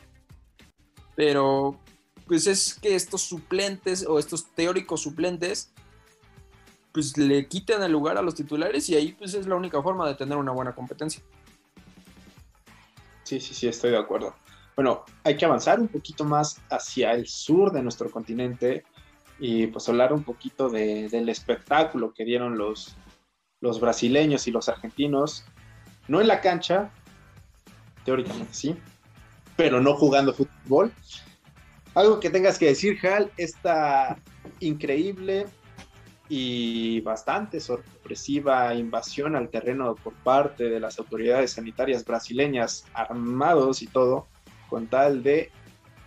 Pero 1.14 1.78
pues 2.26 2.46
es 2.46 2.74
que 2.74 2.94
estos 2.94 3.22
suplentes 3.22 4.06
o 4.06 4.18
estos 4.18 4.46
teóricos 4.54 5.02
suplentes 5.02 5.72
pues 6.92 7.16
le 7.16 7.46
quiten 7.46 7.82
el 7.82 7.92
lugar 7.92 8.18
a 8.18 8.22
los 8.22 8.34
titulares 8.34 8.88
y 8.90 8.94
ahí 8.94 9.12
pues 9.12 9.34
es 9.34 9.46
la 9.46 9.56
única 9.56 9.82
forma 9.82 10.06
de 10.06 10.14
tener 10.14 10.36
una 10.36 10.52
buena 10.52 10.74
competencia. 10.74 11.22
Sí, 13.24 13.40
sí, 13.40 13.54
sí, 13.54 13.66
estoy 13.66 13.90
de 13.92 13.98
acuerdo. 13.98 14.34
Bueno, 14.76 15.04
hay 15.24 15.36
que 15.36 15.44
avanzar 15.44 15.80
un 15.80 15.88
poquito 15.88 16.24
más 16.24 16.60
hacia 16.70 17.12
el 17.12 17.26
sur 17.26 17.72
de 17.72 17.82
nuestro 17.82 18.10
continente 18.10 18.84
y 19.38 19.66
pues 19.68 19.88
hablar 19.88 20.12
un 20.12 20.22
poquito 20.22 20.68
de, 20.68 21.08
del 21.08 21.28
espectáculo 21.28 22.12
que 22.12 22.24
dieron 22.24 22.58
los, 22.58 22.94
los 23.60 23.80
brasileños 23.80 24.46
y 24.46 24.50
los 24.50 24.68
argentinos, 24.68 25.44
no 26.08 26.20
en 26.20 26.28
la 26.28 26.40
cancha, 26.40 26.90
teóricamente 28.04 28.52
sí, 28.52 28.76
pero 29.56 29.80
no 29.80 29.94
jugando 29.94 30.34
fútbol. 30.34 30.92
Algo 31.94 32.20
que 32.20 32.30
tengas 32.30 32.58
que 32.58 32.66
decir, 32.66 32.98
Hal, 33.06 33.30
esta 33.36 34.16
increíble 34.60 35.46
y 36.28 37.00
bastante 37.00 37.60
sorpresiva 37.60 38.74
invasión 38.74 39.36
al 39.36 39.50
terreno 39.50 39.94
por 39.96 40.14
parte 40.14 40.70
de 40.70 40.80
las 40.80 40.98
autoridades 40.98 41.52
sanitarias 41.52 42.04
brasileñas, 42.04 42.86
armados 42.94 43.82
y 43.82 43.86
todo, 43.86 44.26
con 44.70 44.86
tal 44.86 45.22
de 45.22 45.50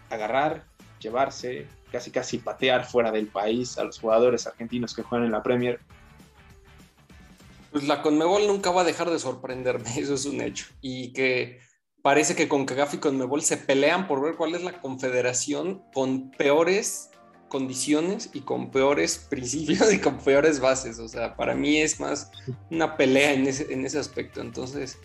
agarrar, 0.10 0.64
llevarse 1.00 1.68
casi 1.92 2.12
casi 2.12 2.40
patear 2.40 2.86
fuera 2.86 3.12
del 3.12 3.28
país 3.28 3.78
a 3.78 3.84
los 3.84 4.00
jugadores 4.00 4.48
argentinos 4.48 4.96
que 4.96 5.04
juegan 5.04 5.28
en 5.28 5.32
la 5.32 5.44
Premier. 5.44 5.80
Pues 7.72 7.88
la 7.88 8.02
Conmebol 8.02 8.48
nunca 8.48 8.72
va 8.72 8.82
a 8.82 8.86
dejar 8.86 9.10
de 9.10 9.20
sorprenderme, 9.20 9.90
eso 10.00 10.16
es 10.16 10.26
un 10.26 10.42
hecho. 10.42 10.66
Y 10.82 11.14
que 11.14 11.60
parece 12.06 12.36
que 12.36 12.48
con 12.48 12.68
CONCACAF 12.68 12.94
y 12.94 12.98
Conmebol 13.00 13.42
se 13.42 13.58
pelean 13.58 14.08
por 14.08 14.22
ver 14.22 14.36
cuál 14.36 14.54
es 14.54 14.62
la 14.62 14.80
confederación 14.80 15.82
con 15.92 16.30
peores 16.30 17.10
condiciones 17.48 18.30
y 18.32 18.42
con 18.42 18.70
peores 18.70 19.18
principios 19.30 19.92
y 19.92 19.98
con 19.98 20.20
peores 20.20 20.60
bases. 20.60 21.00
O 21.00 21.08
sea, 21.08 21.36
para 21.36 21.56
mí 21.56 21.78
es 21.78 22.00
más 22.00 22.30
una 22.70 22.96
pelea 22.96 23.34
en 23.34 23.48
ese, 23.48 23.74
en 23.74 23.88
ese 23.88 23.98
aspecto. 23.98 24.40
Entonces, 24.42 25.00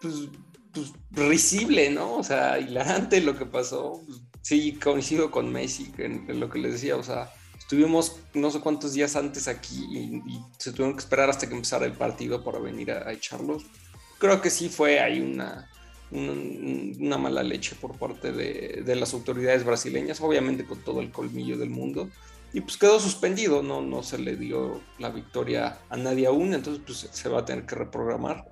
pues, 0.00 0.14
pues 0.72 0.92
risible, 1.10 1.90
¿no? 1.90 2.14
O 2.14 2.22
sea, 2.22 2.60
hilarante 2.60 3.20
lo 3.20 3.36
que 3.36 3.46
pasó. 3.46 4.00
Pues, 4.06 4.20
sí, 4.42 4.78
coincido 4.80 5.32
con 5.32 5.50
Messi 5.50 5.92
en, 5.98 6.30
en, 6.30 6.38
lo 6.38 6.48
que 6.48 6.60
les 6.60 6.74
decía. 6.74 6.94
O 6.94 7.02
sea, 7.02 7.28
estuvimos 7.58 8.20
no 8.34 8.52
sé 8.52 8.60
cuántos 8.60 8.92
días 8.92 9.16
antes 9.16 9.48
aquí 9.48 9.84
y, 9.90 9.98
y 10.32 10.40
se 10.58 10.70
tuvieron 10.70 10.94
que 10.94 11.00
esperar 11.00 11.28
hasta 11.28 11.48
que 11.48 11.56
empezara 11.56 11.86
el 11.86 11.94
partido 11.94 12.44
para 12.44 12.60
venir 12.60 12.92
a, 12.92 13.08
a 13.08 13.12
echarlos. 13.12 13.64
Creo 14.20 14.40
que 14.40 14.48
sí 14.48 14.68
fue 14.68 15.00
ahí 15.00 15.20
una, 15.20 15.68
una 16.10 17.18
mala 17.18 17.42
leche 17.42 17.76
por 17.80 17.98
parte 17.98 18.32
de, 18.32 18.82
de, 18.84 18.96
las 18.96 19.12
autoridades 19.12 19.64
brasileñas, 19.64 20.20
obviamente 20.20 20.64
con 20.64 20.82
todo 20.82 21.00
el 21.00 21.10
colmillo 21.10 21.58
del 21.58 21.70
mundo. 21.70 22.08
Y 22.52 22.60
pues 22.60 22.76
quedó 22.76 23.00
suspendido, 23.00 23.62
no, 23.62 23.82
no 23.82 24.02
se 24.02 24.18
le 24.18 24.36
dio 24.36 24.80
la 24.98 25.10
victoria 25.10 25.78
a 25.90 25.96
nadie 25.96 26.26
aún, 26.26 26.54
entonces 26.54 26.82
pues 26.86 27.08
se 27.10 27.28
va 27.28 27.40
a 27.40 27.44
tener 27.44 27.66
que 27.66 27.74
reprogramar. 27.74 28.46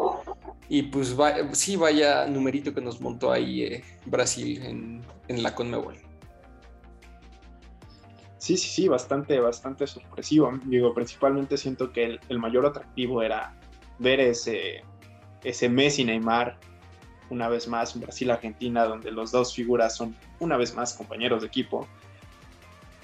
Y 0.68 0.82
pues 0.84 1.18
va, 1.18 1.54
sí, 1.54 1.76
vaya 1.76 2.26
numerito 2.26 2.74
que 2.74 2.80
nos 2.80 3.00
montó 3.00 3.30
ahí 3.30 3.62
eh, 3.62 3.84
Brasil 4.06 4.62
en, 4.62 5.02
en, 5.28 5.42
la 5.42 5.54
Conmebol. 5.54 5.96
Sí, 8.38 8.56
sí, 8.56 8.68
sí, 8.68 8.88
bastante, 8.88 9.38
bastante 9.40 9.86
sorpresivo. 9.86 10.52
Digo, 10.64 10.92
principalmente 10.92 11.56
siento 11.56 11.92
que 11.92 12.04
el, 12.04 12.20
el 12.28 12.38
mayor 12.38 12.66
atractivo 12.66 13.22
era 13.22 13.58
ver 13.98 14.20
ese, 14.20 14.82
ese 15.44 15.68
Messi 15.68 16.04
Neymar 16.04 16.58
una 17.34 17.48
vez 17.48 17.66
más, 17.68 17.98
Brasil-Argentina, 17.98 18.84
donde 18.84 19.10
los 19.10 19.32
dos 19.32 19.54
figuras 19.54 19.96
son 19.96 20.16
una 20.38 20.56
vez 20.56 20.74
más 20.74 20.94
compañeros 20.94 21.42
de 21.42 21.48
equipo. 21.48 21.86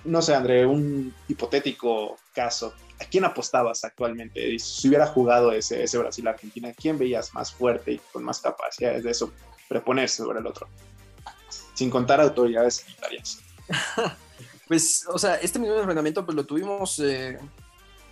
No 0.05 0.23
sé, 0.23 0.35
André, 0.35 0.65
un 0.65 1.13
hipotético 1.29 2.17
caso. 2.33 2.73
¿A 3.01 3.05
quién 3.05 3.25
apostabas 3.25 3.85
actualmente? 3.85 4.59
Si 4.59 4.89
hubiera 4.89 5.07
jugado 5.07 5.53
ese, 5.53 5.83
ese 5.83 5.99
Brasil-Argentina, 5.99 6.73
¿quién 6.73 6.97
veías 6.99 7.35
más 7.35 7.53
fuerte 7.53 7.93
y 7.93 8.01
con 8.13 8.25
más 8.25 8.41
capacidades 8.41 9.03
de 9.03 9.11
eso 9.11 9.33
preponerse 9.69 10.23
sobre 10.23 10.39
el 10.39 10.47
otro? 10.47 10.69
Sin 11.75 11.91
contar 11.91 12.21
autoridades 12.21 12.77
sanitarias. 12.77 13.41
pues, 14.69 15.07
o 15.09 15.19
sea, 15.19 15.37
este 15.37 15.59
mismo 15.59 15.77
enfrentamiento 15.77 16.25
pues 16.25 16.37
lo 16.37 16.45
tuvimos, 16.47 16.99
eh, 17.01 17.39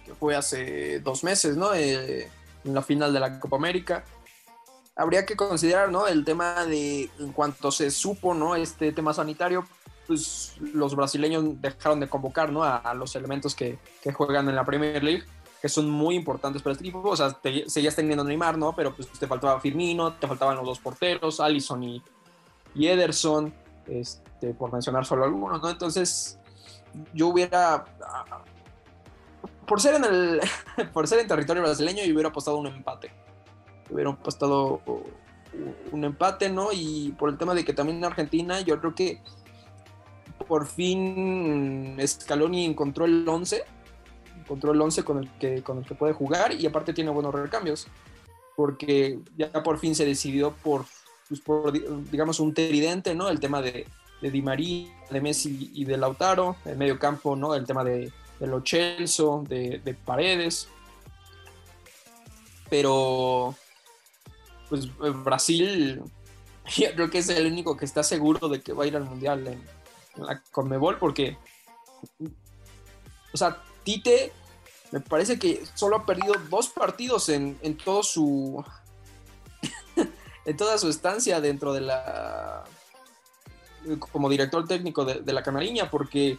que 0.04 0.14
fue 0.14 0.34
hace 0.34 1.00
dos 1.00 1.22
meses, 1.22 1.56
¿no? 1.56 1.74
Eh, 1.74 2.28
en 2.64 2.74
la 2.74 2.82
final 2.82 3.12
de 3.12 3.20
la 3.20 3.38
Copa 3.38 3.56
América 3.56 4.04
habría 4.98 5.24
que 5.24 5.36
considerar, 5.36 5.90
¿no? 5.90 6.08
El 6.08 6.24
tema 6.24 6.66
de, 6.66 7.08
en 7.20 7.32
cuanto 7.32 7.70
se 7.70 7.90
supo, 7.90 8.34
¿no? 8.34 8.56
Este 8.56 8.92
tema 8.92 9.14
sanitario, 9.14 9.64
pues 10.08 10.56
los 10.60 10.96
brasileños 10.96 11.44
dejaron 11.62 12.00
de 12.00 12.08
convocar, 12.08 12.52
¿no? 12.52 12.64
A, 12.64 12.92
los 12.94 13.14
elementos 13.14 13.54
que, 13.54 13.78
que, 14.02 14.12
juegan 14.12 14.48
en 14.48 14.56
la 14.56 14.64
Premier 14.64 15.02
League, 15.02 15.24
que 15.62 15.68
son 15.68 15.88
muy 15.88 16.16
importantes 16.16 16.62
para 16.62 16.72
este 16.72 16.84
equipo. 16.84 17.00
O 17.08 17.16
sea, 17.16 17.30
te, 17.30 17.70
seguías 17.70 17.94
teniendo 17.94 18.24
Neymar, 18.24 18.58
¿no? 18.58 18.74
Pero 18.74 18.94
pues 18.94 19.08
te 19.08 19.28
faltaba 19.28 19.60
Firmino, 19.60 20.14
te 20.14 20.26
faltaban 20.26 20.56
los 20.56 20.66
dos 20.66 20.80
porteros, 20.80 21.38
Allison 21.38 21.80
y, 21.84 22.02
Ederson, 22.74 23.54
este, 23.86 24.52
por 24.52 24.72
mencionar 24.72 25.06
solo 25.06 25.24
algunos, 25.24 25.62
¿no? 25.62 25.70
Entonces, 25.70 26.40
yo 27.14 27.28
hubiera... 27.28 27.84
Por 29.64 29.80
ser 29.80 29.94
en 29.96 30.04
el 30.04 30.40
por 30.92 31.06
ser 31.06 31.20
en 31.20 31.28
territorio 31.28 31.62
brasileño, 31.62 32.02
yo 32.02 32.14
hubiera 32.14 32.30
apostado 32.30 32.56
un 32.56 32.66
empate 32.66 33.12
hubieran 33.90 34.14
apostado 34.14 34.80
un 35.92 36.04
empate, 36.04 36.48
¿no? 36.48 36.68
Y 36.72 37.14
por 37.18 37.30
el 37.30 37.38
tema 37.38 37.54
de 37.54 37.64
que 37.64 37.72
también 37.72 37.98
en 37.98 38.04
Argentina, 38.04 38.60
yo 38.60 38.78
creo 38.80 38.94
que 38.94 39.20
por 40.46 40.66
fin 40.66 41.96
Scaloni 42.04 42.64
encontró 42.64 43.04
el 43.04 43.28
11, 43.28 43.64
encontró 44.40 44.72
el 44.72 44.80
11 44.80 45.04
con 45.04 45.18
el 45.18 45.30
que, 45.38 45.62
con 45.62 45.78
el 45.78 45.84
que 45.84 45.94
puede 45.94 46.12
jugar 46.12 46.52
y 46.54 46.66
aparte 46.66 46.92
tiene 46.92 47.10
buenos 47.10 47.34
recambios, 47.34 47.88
porque 48.56 49.18
ya 49.36 49.52
por 49.62 49.78
fin 49.78 49.94
se 49.94 50.04
decidió 50.04 50.52
por, 50.52 50.84
pues 51.28 51.40
por 51.40 51.72
digamos, 52.10 52.40
un 52.40 52.54
tridente, 52.54 53.14
¿no? 53.14 53.28
El 53.28 53.40
tema 53.40 53.60
de, 53.60 53.86
de, 54.22 54.30
Di 54.30 54.42
María, 54.42 54.88
de 55.10 55.20
Messi 55.20 55.70
y 55.74 55.84
de 55.84 55.96
Lautaro, 55.96 56.56
el 56.64 56.76
medio 56.76 56.98
campo, 56.98 57.36
¿no? 57.36 57.54
El 57.54 57.66
tema 57.66 57.84
de, 57.84 58.12
de 58.40 58.46
Lo 58.46 58.62
Celso, 58.64 59.44
de, 59.48 59.80
de 59.84 59.94
Paredes. 59.94 60.68
Pero 62.70 63.54
pues 64.68 64.86
eh, 64.86 65.10
Brasil 65.10 66.02
yo 66.76 66.92
creo 66.94 67.10
que 67.10 67.18
es 67.18 67.28
el 67.28 67.46
único 67.46 67.76
que 67.76 67.84
está 67.84 68.02
seguro 68.02 68.48
de 68.48 68.60
que 68.60 68.72
va 68.72 68.84
a 68.84 68.86
ir 68.86 68.96
al 68.96 69.04
Mundial 69.04 69.46
en, 69.46 69.62
en 70.16 70.26
la 70.26 70.42
Conmebol 70.50 70.98
porque, 70.98 71.36
o 73.32 73.36
sea, 73.36 73.62
Tite 73.84 74.32
me 74.90 75.00
parece 75.00 75.38
que 75.38 75.64
solo 75.74 75.96
ha 75.96 76.06
perdido 76.06 76.34
dos 76.48 76.68
partidos 76.68 77.28
en, 77.28 77.58
en 77.62 77.76
todo 77.76 78.02
su, 78.02 78.64
en 80.44 80.56
toda 80.56 80.78
su 80.78 80.88
estancia 80.88 81.40
dentro 81.40 81.72
de 81.72 81.82
la, 81.82 82.64
como 84.10 84.28
director 84.28 84.66
técnico 84.66 85.04
de, 85.04 85.32
la 85.32 85.42
Canariña 85.42 85.90
porque 85.90 86.38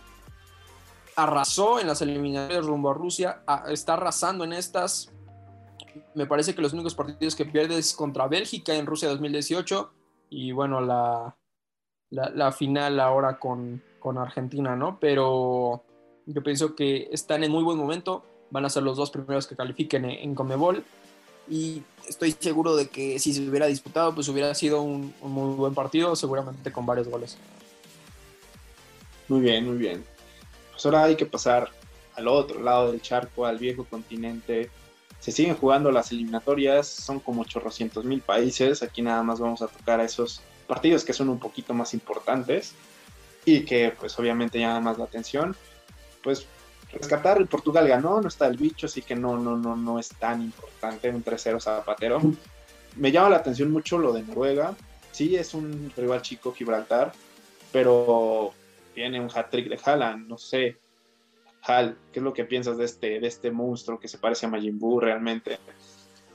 arrasó 1.16 1.80
en 1.80 1.88
las 1.88 2.02
eliminatorias 2.02 2.66
rumbo 2.66 2.92
a 2.92 2.94
Rusia, 2.94 3.42
está 3.68 3.94
arrasando 3.94 4.44
en 4.44 4.54
estas, 4.54 5.12
me 6.16 6.26
parece 6.26 6.56
que 6.56 6.62
los 6.62 6.74
únicos 6.74 6.96
partidos 6.96 7.36
que 7.36 7.46
pierde 7.46 7.78
es 7.78 7.94
contra 7.94 8.28
Bélgica 8.28 8.76
en 8.76 8.86
Rusia 8.86 9.10
2018 9.10 9.92
y 10.30 10.52
bueno, 10.52 10.82
la, 10.82 11.36
la, 12.10 12.52
final 12.52 13.00
ahora 13.00 13.40
con, 13.40 13.82
con, 14.00 14.18
Argentina, 14.18 14.76
¿no? 14.76 15.00
Pero 15.00 15.84
yo 16.26 16.44
pienso 16.44 16.76
que 16.76 17.10
están 17.12 17.44
en 17.44 17.52
muy 17.52 17.64
buen 17.64 17.78
momento, 17.78 18.26
van 18.52 18.66
a 18.66 18.70
ser 18.70 18.84
los 18.84 18.98
dos 18.98 19.12
primeros 19.12 19.48
que 19.48 19.56
califiquen 19.56 20.06
en, 20.06 20.12
en 20.12 20.36
Comebol 20.36 20.84
y 21.50 21.82
estoy 22.08 22.32
seguro 22.32 22.76
de 22.76 22.88
que 22.90 23.18
si 23.20 23.34
se 23.34 23.48
hubiera 23.48 23.66
disputado, 23.66 24.14
pues 24.14 24.28
hubiera 24.28 24.54
sido 24.54 24.82
un, 24.82 25.14
un 25.22 25.32
muy 25.32 25.56
buen 25.56 25.74
partido, 25.74 26.16
seguramente 26.16 26.72
con 26.72 26.86
varios 26.86 27.08
goles. 27.08 27.38
Muy 29.28 29.42
bien, 29.42 29.66
muy 29.66 29.78
bien. 29.78 30.04
Pues 30.72 30.86
ahora 30.86 31.04
hay 31.04 31.16
que 31.16 31.26
pasar 31.26 31.70
al 32.16 32.28
otro 32.28 32.62
lado 32.62 32.92
del 32.92 33.02
charco, 33.02 33.46
al 33.46 33.58
viejo 33.58 33.86
continente, 33.86 34.70
se 35.20 35.32
siguen 35.32 35.56
jugando 35.56 35.92
las 35.92 36.12
eliminatorias, 36.12 36.88
son 36.88 37.20
como 37.20 37.42
800 37.42 38.06
mil 38.06 38.22
países, 38.22 38.82
aquí 38.82 39.02
nada 39.02 39.22
más 39.24 39.40
vamos 39.40 39.62
a 39.62 39.68
tocar 39.68 40.00
a 40.00 40.06
esos 40.06 40.42
partidos 40.68 41.04
que 41.04 41.14
son 41.14 41.30
un 41.30 41.40
poquito 41.40 41.74
más 41.74 41.94
importantes 41.94 42.74
y 43.46 43.66
que 43.66 43.94
pues 44.00 44.18
obviamente 44.20 44.60
llaman 44.60 44.84
más 44.84 44.98
la 44.98 45.06
atención. 45.06 45.56
Pues 46.24 46.46
rescatar 46.92 47.38
el 47.38 47.48
Portugal 47.48 47.88
ganó, 47.88 48.22
no 48.22 48.28
está 48.28 48.48
el 48.48 48.58
bicho, 48.58 48.86
así 48.86 49.02
que 49.02 49.16
no, 49.16 49.38
no, 49.38 49.58
no, 49.58 49.76
no 49.76 50.00
es 50.00 50.10
tan 50.10 50.42
importante 50.42 51.10
un 51.10 51.24
3-0 51.24 51.60
zapatero. 51.60 52.22
Me 52.96 53.12
llama 53.12 53.30
la 53.30 53.38
atención 53.38 53.72
mucho 53.72 53.98
lo 53.98 54.14
de 54.14 54.24
Noruega, 54.24 54.76
sí 55.12 55.36
es 55.36 55.54
un 55.54 55.92
rival 55.96 56.22
chico 56.22 56.54
Gibraltar, 56.54 57.12
pero 57.72 58.54
tiene 58.94 59.20
un 59.20 59.30
hat-trick 59.34 59.70
de 59.70 59.80
Haaland, 59.84 60.28
no 60.28 60.38
sé, 60.38 60.78
Hal, 61.62 61.98
¿qué 62.12 62.20
es 62.20 62.24
lo 62.24 62.34
que 62.34 62.46
piensas 62.46 62.78
de 62.78 62.86
este, 62.86 63.20
de 63.20 63.28
este 63.28 63.52
monstruo 63.52 64.00
que 64.00 64.08
se 64.08 64.18
parece 64.18 64.46
a 64.46 64.50
Majin 64.50 64.80
Buu 64.80 65.00
realmente? 65.00 65.60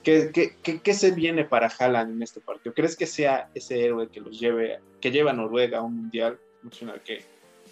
¿Qué, 0.02 0.31
qué, 0.62 0.81
qué, 0.81 0.95
se 0.95 1.12
viene 1.12 1.45
para 1.45 1.69
Haaland 1.69 2.12
en 2.12 2.23
este 2.23 2.40
partido? 2.40 2.75
¿Crees 2.75 2.95
que 2.95 3.07
sea 3.07 3.50
ese 3.54 3.83
héroe 3.83 4.11
que 4.11 4.21
los 4.21 4.38
lleve, 4.38 4.81
que 5.00 5.11
lleva 5.11 5.31
a 5.31 5.35
Noruega 5.35 5.78
a 5.78 5.83
un 5.83 5.97
mundial? 5.97 6.38
Mencionar 6.62 7.02
que 7.02 7.25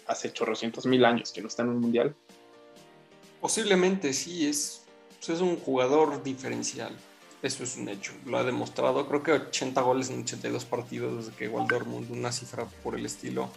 hace 0.07 0.33
chorrocientos 0.33 0.85
mil 0.87 1.05
años 1.05 1.31
que 1.31 1.41
no 1.41 1.47
está 1.47 1.61
en 1.61 1.69
un 1.69 1.79
mundial. 1.79 2.15
Posiblemente 3.39 4.13
sí, 4.13 4.47
es, 4.47 4.83
es 5.21 5.41
un 5.41 5.57
jugador 5.57 6.23
diferencial. 6.23 6.91
Eso 7.43 7.63
es 7.63 7.77
un 7.77 7.89
hecho. 7.89 8.13
Lo 8.25 8.37
ha 8.37 8.43
demostrado. 8.43 9.07
Creo 9.07 9.21
que 9.21 9.33
80 9.33 9.81
goles 9.81 10.09
en 10.09 10.21
82 10.21 10.65
partidos 10.65 11.25
desde 11.25 11.37
que 11.37 11.49
Dortmund, 11.49 12.09
una 12.09 12.31
cifra 12.31 12.65
por 12.81 12.97
el 12.97 13.05
estilo 13.05 13.49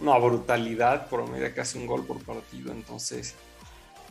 una 0.00 0.18
brutalidad, 0.18 1.08
por 1.08 1.28
medio 1.28 1.52
casi 1.54 1.78
un 1.78 1.86
gol 1.86 2.04
por 2.04 2.22
partido. 2.22 2.72
Entonces, 2.72 3.34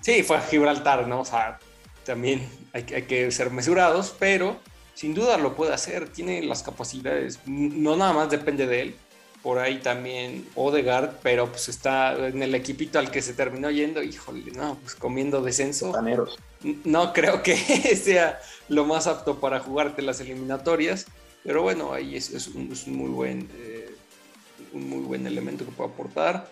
sí, 0.01 0.23
fue 0.23 0.37
a 0.37 0.41
Gibraltar, 0.41 1.07
¿no? 1.07 1.21
O 1.21 1.25
sea, 1.25 1.59
también 2.05 2.47
hay, 2.73 2.85
hay, 2.93 3.03
que 3.03 3.31
ser 3.31 3.51
mesurados, 3.51 4.15
pero 4.17 4.57
sin 4.97 5.13
duda 5.13 5.37
lo 5.37 5.55
puede 5.55 5.73
hacer, 5.73 6.09
tiene 6.09 6.41
las 6.41 6.63
capacidades, 6.63 7.39
no 7.45 7.95
nada 7.95 8.13
más 8.13 8.31
depende 8.31 8.65
de 8.65 8.81
él. 8.81 8.95
Por 9.43 9.59
ahí 9.59 9.77
también 9.77 10.47
Odegaard, 10.55 11.19
pero 11.21 11.47
pues 11.47 11.69
está 11.69 12.27
en 12.27 12.41
el 12.41 12.55
equipito 12.55 12.97
al 12.97 13.11
que 13.11 13.21
se 13.21 13.33
terminó 13.33 13.69
yendo, 13.69 14.01
híjole, 14.01 14.51
no, 14.51 14.75
pues 14.81 14.95
comiendo 14.95 15.41
descenso. 15.41 15.91
Taneros. 15.91 16.39
No 16.83 17.13
creo 17.13 17.43
que 17.43 17.55
sea 18.03 18.41
lo 18.67 18.85
más 18.85 19.05
apto 19.05 19.39
para 19.39 19.59
jugarte 19.59 20.01
las 20.01 20.19
eliminatorias, 20.19 21.05
pero 21.43 21.61
bueno, 21.61 21.93
ahí 21.93 22.15
es, 22.15 22.31
es, 22.31 22.47
un, 22.47 22.71
es 22.71 22.87
un, 22.87 22.95
muy 22.95 23.09
buen 23.09 23.49
eh, 23.55 23.76
un 24.73 24.89
muy 24.89 24.99
buen 24.99 25.25
elemento 25.27 25.65
que 25.65 25.71
puede 25.71 25.91
aportar. 25.91 26.49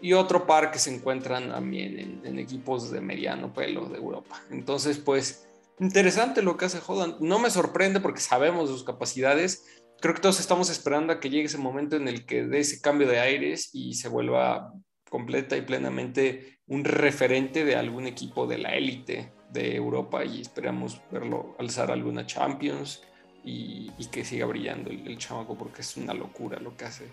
y 0.00 0.12
otro 0.12 0.46
par 0.46 0.70
que 0.70 0.78
se 0.78 0.94
encuentran 0.94 1.50
también 1.50 1.98
en, 1.98 2.20
en 2.24 2.38
equipos 2.38 2.90
de 2.90 3.00
mediano 3.00 3.52
pelo 3.52 3.88
de 3.88 3.96
Europa. 3.96 4.42
Entonces, 4.50 4.98
pues, 4.98 5.48
interesante 5.80 6.42
lo 6.42 6.56
que 6.56 6.66
hace 6.66 6.80
Holland. 6.86 7.16
No 7.20 7.38
me 7.38 7.50
sorprende 7.50 8.00
porque 8.00 8.20
sabemos 8.20 8.68
sus 8.68 8.84
capacidades. 8.84 9.64
Creo 10.00 10.14
que 10.14 10.20
todos 10.20 10.38
estamos 10.40 10.68
esperando 10.68 11.12
a 11.12 11.20
que 11.20 11.30
llegue 11.30 11.46
ese 11.46 11.58
momento 11.58 11.96
en 11.96 12.08
el 12.08 12.26
que 12.26 12.44
dé 12.44 12.60
ese 12.60 12.80
cambio 12.80 13.08
de 13.08 13.20
aires 13.20 13.70
y 13.72 13.94
se 13.94 14.08
vuelva 14.08 14.72
completa 15.08 15.56
y 15.56 15.62
plenamente 15.62 16.58
un 16.66 16.84
referente 16.84 17.64
de 17.64 17.76
algún 17.76 18.06
equipo 18.06 18.46
de 18.46 18.58
la 18.58 18.74
élite 18.74 19.32
de 19.50 19.76
Europa 19.76 20.24
y 20.24 20.42
esperamos 20.42 21.00
verlo 21.10 21.56
alzar 21.58 21.90
alguna 21.90 22.26
Champions 22.26 23.02
y, 23.44 23.90
y 23.96 24.06
que 24.06 24.24
siga 24.24 24.44
brillando 24.44 24.90
el, 24.90 25.06
el 25.06 25.16
chamaco 25.16 25.56
porque 25.56 25.80
es 25.82 25.96
una 25.96 26.12
locura 26.12 26.58
lo 26.58 26.76
que 26.76 26.84
hace. 26.84 27.06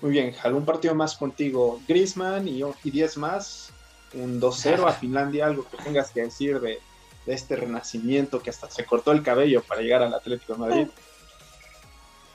Muy 0.00 0.10
bien, 0.10 0.34
Hal, 0.42 0.54
un 0.54 0.64
partido 0.64 0.94
más 0.94 1.16
contigo. 1.16 1.80
Griezmann 1.88 2.46
y, 2.48 2.60
y 2.84 2.90
10 2.90 3.16
más. 3.16 3.70
Un 4.14 4.40
2-0 4.40 4.86
a 4.86 4.92
Finlandia, 5.00 5.46
algo 5.46 5.66
que 5.68 5.76
tengas 5.78 6.10
que 6.10 6.22
decir 6.22 6.60
de, 6.60 6.78
de, 7.24 7.34
este 7.34 7.56
renacimiento 7.56 8.40
que 8.40 8.50
hasta 8.50 8.70
se 8.70 8.84
cortó 8.84 9.12
el 9.12 9.22
cabello 9.22 9.62
para 9.62 9.80
llegar 9.80 10.02
al 10.02 10.14
Atlético 10.14 10.54
de 10.54 10.58
Madrid. 10.58 10.86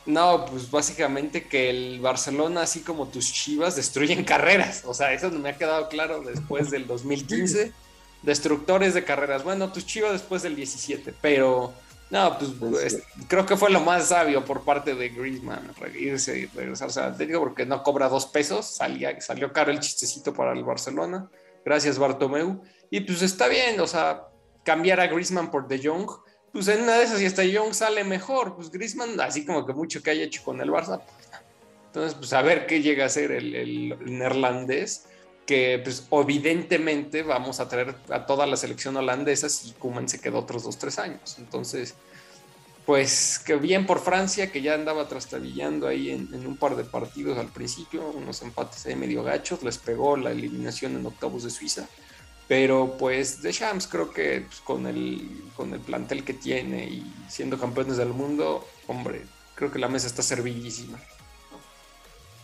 No, 0.06 0.46
pues 0.48 0.72
básicamente 0.72 1.48
que 1.48 1.70
el 1.70 2.00
Barcelona, 2.00 2.64
así 2.64 2.82
como 2.82 3.10
tus 3.10 3.32
chivas, 3.32 3.76
destruyen 3.76 4.24
carreras. 4.24 4.84
O 4.86 4.96
sea, 4.96 5.14
eso 5.14 5.30
no 5.30 5.38
me 5.38 5.50
ha 5.50 5.58
quedado 5.58 5.90
claro 5.90 6.22
después 6.22 6.72
del 6.72 6.88
2015. 6.88 7.72
Destructores 8.24 8.94
de 8.94 9.04
carreras. 9.04 9.44
Bueno, 9.44 9.72
tus 9.72 9.86
chivas 9.86 10.14
después 10.14 10.42
del 10.42 10.56
17, 10.56 11.14
pero 11.22 11.74
no, 12.12 12.38
pues, 12.38 12.52
pues 12.60 13.04
creo 13.30 13.46
que 13.46 13.56
fue 13.56 13.72
lo 13.72 13.80
más 13.80 14.10
sabio 14.10 14.44
por 14.44 14.66
parte 14.66 14.94
de 14.96 15.10
Griezmann, 15.10 15.74
irse 15.98 16.40
y 16.40 16.46
regresar. 16.46 16.90
O 16.90 16.92
sea, 16.92 17.16
te 17.16 17.26
digo 17.26 17.40
porque 17.40 17.66
no 17.66 17.82
cobra 17.84 18.10
dos 18.10 18.26
pesos, 18.26 18.66
salía, 18.66 19.20
salió 19.22 19.54
caro 19.54 19.72
el 19.72 19.80
chistecito 19.80 20.34
para 20.34 20.52
el 20.52 20.66
Barcelona. 20.66 21.30
Gracias, 21.64 21.98
Bartomeu. 21.98 22.62
Y 22.90 23.00
pues 23.00 23.22
está 23.22 23.48
bien, 23.48 23.80
o 23.80 23.88
sea, 23.88 24.28
cambiar 24.64 25.00
a 25.00 25.08
Griezmann 25.08 25.50
por 25.50 25.70
De 25.70 25.80
Jong, 25.82 26.10
pues 26.52 26.68
en 26.68 26.84
una 26.84 26.98
de 26.98 27.06
esas 27.06 27.22
y 27.22 27.26
hasta 27.26 27.44
De 27.44 27.58
Jong 27.58 27.74
sale 27.74 28.04
mejor. 28.04 28.58
Pues 28.58 28.70
Griezmann, 28.70 29.18
así 29.22 29.46
como 29.46 29.66
que 29.66 29.72
mucho 29.72 30.04
que 30.04 30.12
haya 30.12 30.24
hecho 30.24 30.44
con 30.44 30.60
el 30.60 30.70
Barça. 30.70 31.00
Pues, 31.00 31.30
entonces, 31.88 32.14
pues 32.16 32.34
a 32.34 32.42
ver 32.42 32.68
qué 32.68 32.82
llega 32.82 33.06
a 33.06 33.10
ser 33.10 33.32
el 33.32 33.98
neerlandés 34.04 35.06
que 35.46 35.82
pues 35.84 36.08
evidentemente 36.12 37.24
vamos 37.24 37.60
a 37.60 37.68
traer 37.68 37.96
a 38.10 38.26
toda 38.26 38.46
la 38.46 38.58
selección 38.58 38.96
holandesa 38.98 39.50
si 39.50 39.72
Koeman 39.74 40.08
se 40.08 40.20
quedó 40.20 40.40
otros 40.40 40.64
dos, 40.64 40.78
tres 40.78 41.00
años. 41.00 41.38
Entonces, 41.40 41.96
pues 42.86 43.40
que 43.40 43.56
bien 43.56 43.86
por 43.86 44.00
Francia, 44.00 44.52
que 44.52 44.62
ya 44.62 44.74
andaba 44.74 45.08
trastabillando 45.08 45.88
ahí 45.88 46.12
en, 46.12 46.46
un 46.46 46.58
par 46.58 46.76
de 46.76 46.84
partidos 46.84 47.38
al 47.38 47.48
principio, 47.48 48.10
unos 48.12 48.42
empates 48.42 48.86
ahí 48.86 48.96
medio 48.96 49.24
gachos, 49.24 49.64
les 49.64 49.78
pegó 49.78 50.18
la 50.18 50.32
eliminación 50.32 50.96
en 50.96 51.06
octavos 51.06 51.44
de 51.44 51.50
Suiza. 51.50 51.88
Pero 52.48 52.98
pues 52.98 53.42
Deschamps 53.42 53.88
creo 53.88 54.12
que 54.12 54.42
pues, 54.42 54.60
con, 54.62 54.86
el, 54.86 55.44
con 55.56 55.74
el 55.74 55.80
plantel 55.80 56.24
que 56.24 56.34
tiene 56.34 56.86
y 56.86 57.14
siendo 57.30 57.58
campeones 57.58 57.98
del 57.98 58.10
mundo, 58.10 58.68
hombre, 58.88 59.22
creo 59.56 59.72
que 59.72 59.80
la 59.80 59.88
mesa 59.88 60.08
está 60.08 60.22
servidísima. 60.22 61.00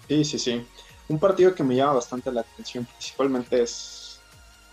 Sí, 0.07 0.23
sí, 0.23 0.39
sí 0.39 0.65
un 1.09 1.19
partido 1.19 1.55
que 1.55 1.63
me 1.63 1.75
llama 1.75 1.93
bastante 1.93 2.31
la 2.31 2.41
atención, 2.41 2.85
principalmente 2.85 3.61
es 3.61 4.19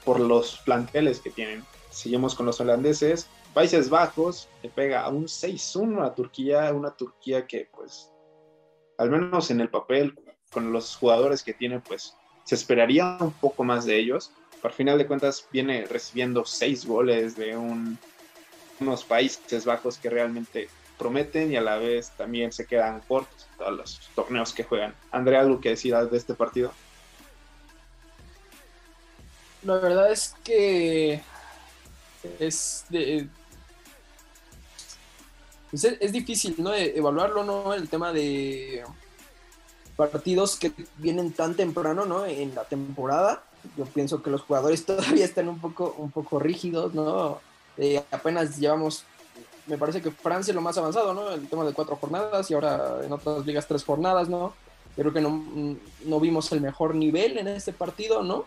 por 0.04 0.20
los 0.20 0.58
planteles 0.58 1.20
que 1.20 1.30
tienen. 1.30 1.64
Seguimos 1.90 2.34
con 2.34 2.46
los 2.46 2.60
holandeses. 2.60 3.28
Países 3.52 3.88
Bajos 3.88 4.48
le 4.62 4.68
pega 4.68 5.02
a 5.02 5.08
un 5.08 5.26
6-1 5.26 6.04
a 6.04 6.14
Turquía, 6.14 6.72
una 6.72 6.90
Turquía 6.90 7.46
que 7.46 7.68
pues 7.74 8.10
al 8.98 9.10
menos 9.10 9.50
en 9.50 9.60
el 9.60 9.70
papel 9.70 10.14
con 10.50 10.72
los 10.72 10.96
jugadores 10.96 11.42
que 11.42 11.54
tiene 11.54 11.80
pues 11.80 12.16
se 12.44 12.54
esperaría 12.54 13.16
un 13.20 13.32
poco 13.32 13.64
más 13.64 13.84
de 13.84 13.98
ellos. 13.98 14.32
Por 14.60 14.72
final 14.72 14.98
de 14.98 15.06
cuentas 15.06 15.46
viene 15.52 15.84
recibiendo 15.84 16.44
seis 16.44 16.84
goles 16.84 17.36
de 17.36 17.56
un, 17.56 17.98
unos 18.80 19.04
Países 19.04 19.64
Bajos 19.64 19.98
que 19.98 20.10
realmente 20.10 20.68
prometen 20.98 21.52
y 21.52 21.56
a 21.56 21.60
la 21.60 21.76
vez 21.76 22.10
también 22.16 22.52
se 22.52 22.66
quedan 22.66 23.00
cortos 23.00 23.46
en 23.52 23.58
todos 23.58 23.76
los 23.76 24.10
torneos 24.14 24.52
que 24.52 24.64
juegan. 24.64 24.94
Andrea, 25.10 25.40
¿algo 25.40 25.60
que 25.60 25.70
decir 25.70 25.94
de 25.96 26.16
este 26.16 26.34
partido? 26.34 26.72
La 29.62 29.76
verdad 29.76 30.12
es 30.12 30.34
que 30.44 31.22
es, 32.38 32.84
de, 32.90 33.28
es, 35.72 35.84
es, 35.84 36.12
difícil 36.12 36.54
¿no? 36.58 36.74
evaluarlo, 36.74 37.44
¿no? 37.44 37.72
El 37.72 37.88
tema 37.88 38.12
de 38.12 38.84
partidos 39.96 40.56
que 40.56 40.72
vienen 40.98 41.32
tan 41.32 41.54
temprano 41.54 42.04
¿no? 42.04 42.26
en 42.26 42.54
la 42.54 42.64
temporada. 42.64 43.42
Yo 43.76 43.84
pienso 43.86 44.22
que 44.22 44.30
los 44.30 44.42
jugadores 44.42 44.84
todavía 44.86 45.24
están 45.24 45.48
un 45.48 45.60
poco, 45.60 45.94
un 45.98 46.10
poco 46.10 46.38
rígidos, 46.38 46.94
¿no? 46.94 47.40
Eh, 47.76 48.02
apenas 48.10 48.58
llevamos 48.58 49.04
me 49.66 49.78
parece 49.78 50.02
que 50.02 50.10
Francia 50.10 50.52
es 50.52 50.54
lo 50.54 50.60
más 50.60 50.76
avanzado, 50.76 51.14
¿no? 51.14 51.30
El 51.30 51.48
tema 51.48 51.64
de 51.64 51.72
cuatro 51.72 51.96
jornadas 51.96 52.50
y 52.50 52.54
ahora 52.54 53.00
en 53.04 53.12
otras 53.12 53.44
ligas 53.46 53.66
tres 53.66 53.84
jornadas, 53.84 54.28
¿no? 54.28 54.54
Creo 54.96 55.12
que 55.12 55.20
no, 55.20 55.76
no 56.04 56.20
vimos 56.20 56.52
el 56.52 56.60
mejor 56.60 56.94
nivel 56.94 57.38
en 57.38 57.48
este 57.48 57.72
partido, 57.72 58.22
¿no? 58.22 58.44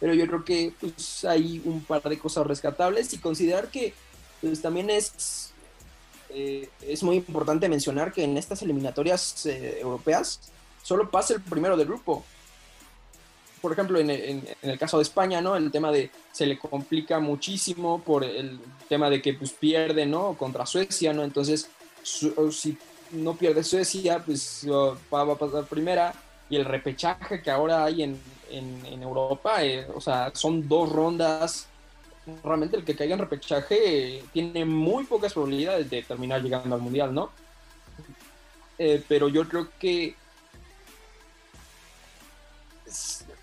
Pero 0.00 0.14
yo 0.14 0.26
creo 0.26 0.44
que 0.44 0.74
pues, 0.80 1.24
hay 1.24 1.62
un 1.64 1.82
par 1.84 2.02
de 2.02 2.18
cosas 2.18 2.46
rescatables 2.46 3.12
y 3.12 3.18
considerar 3.18 3.68
que 3.68 3.94
pues, 4.40 4.60
también 4.60 4.90
es, 4.90 5.52
eh, 6.30 6.68
es 6.80 7.02
muy 7.02 7.16
importante 7.16 7.68
mencionar 7.68 8.12
que 8.12 8.24
en 8.24 8.36
estas 8.36 8.62
eliminatorias 8.62 9.46
eh, 9.46 9.78
europeas 9.80 10.40
solo 10.82 11.08
pasa 11.10 11.34
el 11.34 11.42
primero 11.42 11.76
del 11.76 11.86
grupo 11.86 12.24
por 13.62 13.72
ejemplo, 13.72 13.98
en, 13.98 14.10
en, 14.10 14.44
el 14.60 14.78
caso 14.78 14.98
de 14.98 15.04
España, 15.04 15.40
¿no? 15.40 15.56
El 15.56 15.70
tema 15.70 15.90
de 15.90 16.10
se 16.32 16.44
le 16.44 16.58
complica 16.58 17.20
muchísimo 17.20 18.02
por 18.02 18.24
el 18.24 18.58
tema 18.88 19.08
de 19.08 19.22
que 19.22 19.34
pues 19.34 19.52
pierde, 19.52 20.04
¿no? 20.04 20.34
Contra 20.34 20.66
Suecia, 20.66 21.12
¿no? 21.12 21.22
Entonces, 21.22 21.70
si 22.02 22.76
no 23.12 23.34
pierde 23.34 23.62
Suecia, 23.62 24.18
pues 24.18 24.66
va, 24.68 25.24
va, 25.24 25.34
a 25.34 25.38
pasar 25.38 25.64
primera. 25.64 26.12
Y 26.50 26.56
el 26.56 26.64
repechaje 26.64 27.40
que 27.40 27.50
ahora 27.50 27.84
hay 27.84 28.02
en, 28.02 28.18
en 28.50 29.02
Europa, 29.02 29.64
eh, 29.64 29.86
o 29.94 30.00
sea, 30.00 30.30
son 30.34 30.68
dos 30.68 30.90
rondas. 30.90 31.66
Realmente 32.44 32.76
el 32.76 32.84
que 32.84 32.94
caiga 32.94 33.14
en 33.14 33.20
repechaje 33.20 34.16
eh, 34.18 34.24
tiene 34.32 34.64
muy 34.64 35.04
pocas 35.04 35.32
probabilidades 35.32 35.88
de 35.88 36.02
terminar 36.02 36.42
llegando 36.42 36.74
al 36.74 36.80
Mundial, 36.80 37.14
¿no? 37.14 37.30
Eh, 38.78 39.02
pero 39.08 39.28
yo 39.28 39.48
creo 39.48 39.68
que 39.78 40.14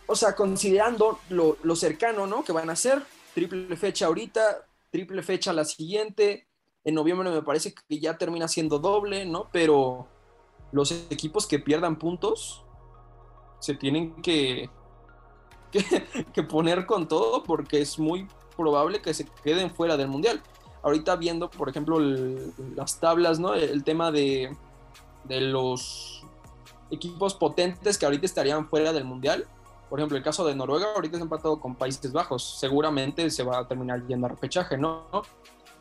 o 0.09 0.15
sea, 0.15 0.35
considerando 0.35 1.19
lo, 1.29 1.75
cercano, 1.75 2.25
¿no? 2.25 2.43
Que 2.43 2.51
van 2.51 2.71
a 2.71 2.75
ser, 2.75 3.03
triple 3.35 3.77
fecha 3.77 4.07
ahorita, 4.07 4.65
triple 4.89 5.21
fecha 5.21 5.53
la 5.53 5.63
siguiente, 5.65 6.47
en 6.83 6.95
noviembre 6.95 7.29
me 7.29 7.43
parece 7.43 7.75
que 7.75 7.99
ya 7.99 8.17
termina 8.17 8.47
siendo 8.47 8.79
doble, 8.79 9.27
¿no? 9.27 9.49
Pero 9.51 10.07
los 10.71 10.91
equipos 11.11 11.45
que 11.45 11.59
pierdan 11.59 11.99
puntos 11.99 12.65
se 13.59 13.75
tienen 13.75 14.15
que, 14.23 14.67
que, 16.33 16.41
poner 16.41 16.87
con 16.87 17.07
todo 17.07 17.43
porque 17.43 17.79
es 17.79 17.99
muy 17.99 18.27
probable 18.57 19.03
que 19.03 19.13
se 19.13 19.27
queden 19.43 19.69
fuera 19.69 19.95
del 19.95 20.07
Mundial. 20.07 20.41
Ahorita 20.81 21.17
viendo, 21.17 21.51
por 21.51 21.69
ejemplo, 21.69 21.99
el, 21.99 22.51
las 22.75 22.99
tablas, 22.99 23.39
¿no? 23.39 23.53
El 23.53 23.83
tema 23.83 24.11
de, 24.11 24.57
de 25.25 25.41
los 25.41 26.25
equipos 26.89 27.35
potentes 27.35 27.99
que 27.99 28.05
ahorita 28.07 28.25
estarían 28.25 28.67
fuera 28.67 28.91
del 28.91 29.05
Mundial 29.05 29.47
por 29.89 29.99
ejemplo, 29.99 30.17
el 30.17 30.23
caso 30.23 30.45
de 30.45 30.55
Noruega 30.55 30.93
ahorita 30.93 31.17
es 31.17 31.23
empatado 31.23 31.59
con 31.59 31.75
Países 31.75 32.11
Bajos. 32.11 32.57
Seguramente 32.59 33.29
se 33.31 33.43
va 33.43 33.57
a 33.59 33.67
terminar 33.67 34.05
yendo 34.05 34.27
a 34.27 34.29
repechaje, 34.29 34.77
¿no? 34.77 35.07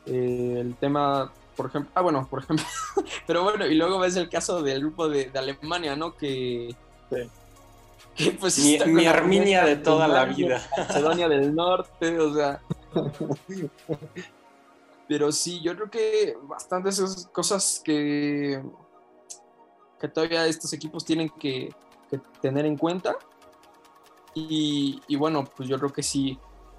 Eh, 0.06 0.56
el 0.60 0.74
tema, 0.76 1.30
por 1.54 1.66
ejemplo, 1.66 1.92
ah, 1.94 2.00
bueno, 2.00 2.26
por 2.28 2.42
ejemplo, 2.42 2.64
pero 3.26 3.42
bueno, 3.42 3.66
y 3.66 3.74
luego 3.74 3.98
ves 3.98 4.16
el 4.16 4.30
caso 4.30 4.62
del 4.62 4.80
grupo 4.80 5.08
de, 5.08 5.28
de 5.30 5.38
Alemania, 5.38 5.94
¿no? 5.94 6.16
Que, 6.16 6.74
sí. 7.10 7.30
que 8.14 8.30
pues 8.32 8.58
mi, 8.58 8.78
mi 8.92 9.06
Arminia 9.06 9.64
de 9.64 9.76
toda 9.76 10.06
Alemania, 10.06 10.30
la 10.30 10.34
vida. 10.36 10.68
Macedonia 10.78 11.28
del 11.28 11.54
Norte, 11.54 12.18
o 12.18 12.34
sea. 12.34 12.62
Pero 15.06 15.30
sí, 15.32 15.60
yo 15.60 15.74
creo 15.74 15.90
que 15.90 16.36
bastantes 16.44 16.98
esas 16.98 17.26
cosas 17.26 17.82
que, 17.84 18.62
que 20.00 20.08
todavía 20.08 20.46
estos 20.46 20.72
equipos 20.72 21.04
tienen 21.04 21.28
que, 21.28 21.74
que 22.10 22.18
tener 22.40 22.64
en 22.64 22.78
cuenta 22.78 23.16
y, 24.48 25.02
y, 25.08 25.16
bueno, 25.16 25.44
pues 25.56 25.68
yo 25.68 25.78
creo 25.78 25.92
que 25.92 26.02
sí, 26.02 26.38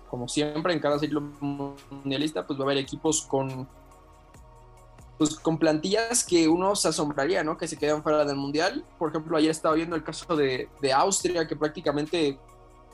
como 0.10 0.28
siempre 0.28 0.74
en 0.74 0.80
cada 0.80 1.00
ciclo 1.00 1.22
mundialista, 1.22 2.45
pues 2.45 2.60
va 2.60 2.63
a 2.63 2.65
haber 2.67 2.78
equipos 2.78 3.22
con, 3.24 3.67
pues 5.17 5.36
con 5.36 5.58
plantillas 5.58 6.24
que 6.24 6.48
uno 6.48 6.76
se 6.76 6.88
asombraría, 6.88 7.43
¿no? 7.43 7.58
Que 7.58 7.67
se 7.67 7.78
quedan 7.78 8.04
fuera 8.04 8.24
del 8.24 8.38
mundial. 8.38 8.86
Por 8.98 9.10
ejemplo, 9.10 9.38
ayer 9.38 9.52
estaba 9.52 9.76
viendo 9.76 9.95
el 9.95 10.04
caso 10.04 10.36
de, 10.36 10.69
de 10.82 10.93
Austria, 10.93 11.48
que 11.48 11.56
prácticamente 11.56 12.39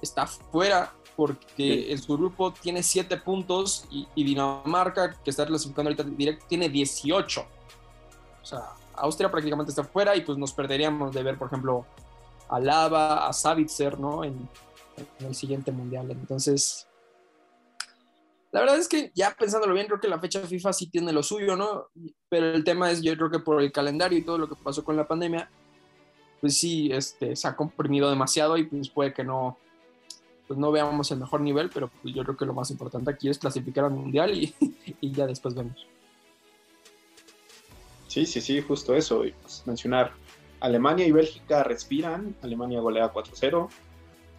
está 0.01 0.25
fuera 0.25 0.93
porque 1.15 1.45
sí. 1.57 1.85
en 1.89 2.01
su 2.01 2.17
grupo 2.17 2.51
tiene 2.51 2.83
7 2.83 3.17
puntos 3.17 3.85
y, 3.89 4.07
y, 4.15 4.23
Dinamarca, 4.23 5.13
que 5.23 5.29
está 5.29 5.45
clasificando 5.45 5.89
ahorita 5.89 6.03
directo, 6.03 6.45
tiene 6.47 6.67
18. 6.67 7.41
O 7.41 8.45
sea, 8.45 8.73
Austria 8.95 9.31
prácticamente 9.31 9.71
está 9.71 9.83
fuera 9.83 10.15
y 10.15 10.21
pues 10.21 10.37
nos 10.37 10.51
perderíamos 10.51 11.13
de 11.13 11.23
ver, 11.23 11.37
por 11.37 11.47
ejemplo, 11.47 11.85
a 12.49 12.59
Lava, 12.59 13.27
a 13.27 13.33
Savitzer, 13.33 13.99
¿no? 13.99 14.23
En, 14.23 14.49
el 15.19 15.35
siguiente 15.35 15.73
mundial. 15.73 16.09
Entonces, 16.09 16.87
la 18.53 18.61
verdad 18.61 18.77
es 18.77 18.87
que 18.87 19.11
ya 19.13 19.35
pensándolo 19.37 19.73
bien, 19.73 19.87
creo 19.87 19.99
que 19.99 20.07
la 20.07 20.21
fecha 20.21 20.39
FIFA 20.39 20.71
sí 20.71 20.87
tiene 20.87 21.11
lo 21.11 21.21
suyo, 21.21 21.57
¿no? 21.57 21.89
Pero 22.29 22.51
el 22.51 22.63
tema 22.63 22.89
es, 22.91 23.01
yo 23.01 23.13
creo 23.17 23.29
que 23.29 23.39
por 23.39 23.61
el 23.61 23.73
calendario 23.73 24.17
y 24.17 24.23
todo 24.23 24.37
lo 24.37 24.47
que 24.47 24.55
pasó 24.55 24.85
con 24.85 24.95
la 24.95 25.05
pandemia, 25.05 25.49
pues 26.39 26.57
sí, 26.57 26.89
este, 26.93 27.35
se 27.35 27.47
ha 27.47 27.57
comprimido 27.57 28.09
demasiado 28.09 28.57
y 28.57 28.63
pues 28.63 28.89
puede 28.89 29.13
que 29.13 29.25
no, 29.25 29.57
pues 30.47 30.57
no 30.57 30.71
veamos 30.71 31.11
el 31.11 31.19
mejor 31.19 31.41
nivel, 31.41 31.69
pero 31.69 31.89
pues 32.01 32.15
yo 32.15 32.23
creo 32.23 32.37
que 32.37 32.45
lo 32.45 32.53
más 32.53 32.71
importante 32.71 33.11
aquí 33.11 33.27
es 33.27 33.37
clasificar 33.37 33.83
al 33.83 33.91
mundial 33.91 34.33
y, 34.33 34.55
y 35.01 35.11
ya 35.11 35.27
después 35.27 35.55
vemos. 35.55 35.85
Sí, 38.07 38.25
sí, 38.25 38.39
sí, 38.39 38.61
justo 38.61 38.95
eso. 38.95 39.25
Y 39.25 39.31
pues 39.31 39.63
mencionar, 39.65 40.13
Alemania 40.65 41.05
y 41.05 41.11
Bélgica 41.11 41.63
respiran, 41.63 42.35
Alemania 42.41 42.79
golea 42.79 43.13
4-0, 43.13 43.69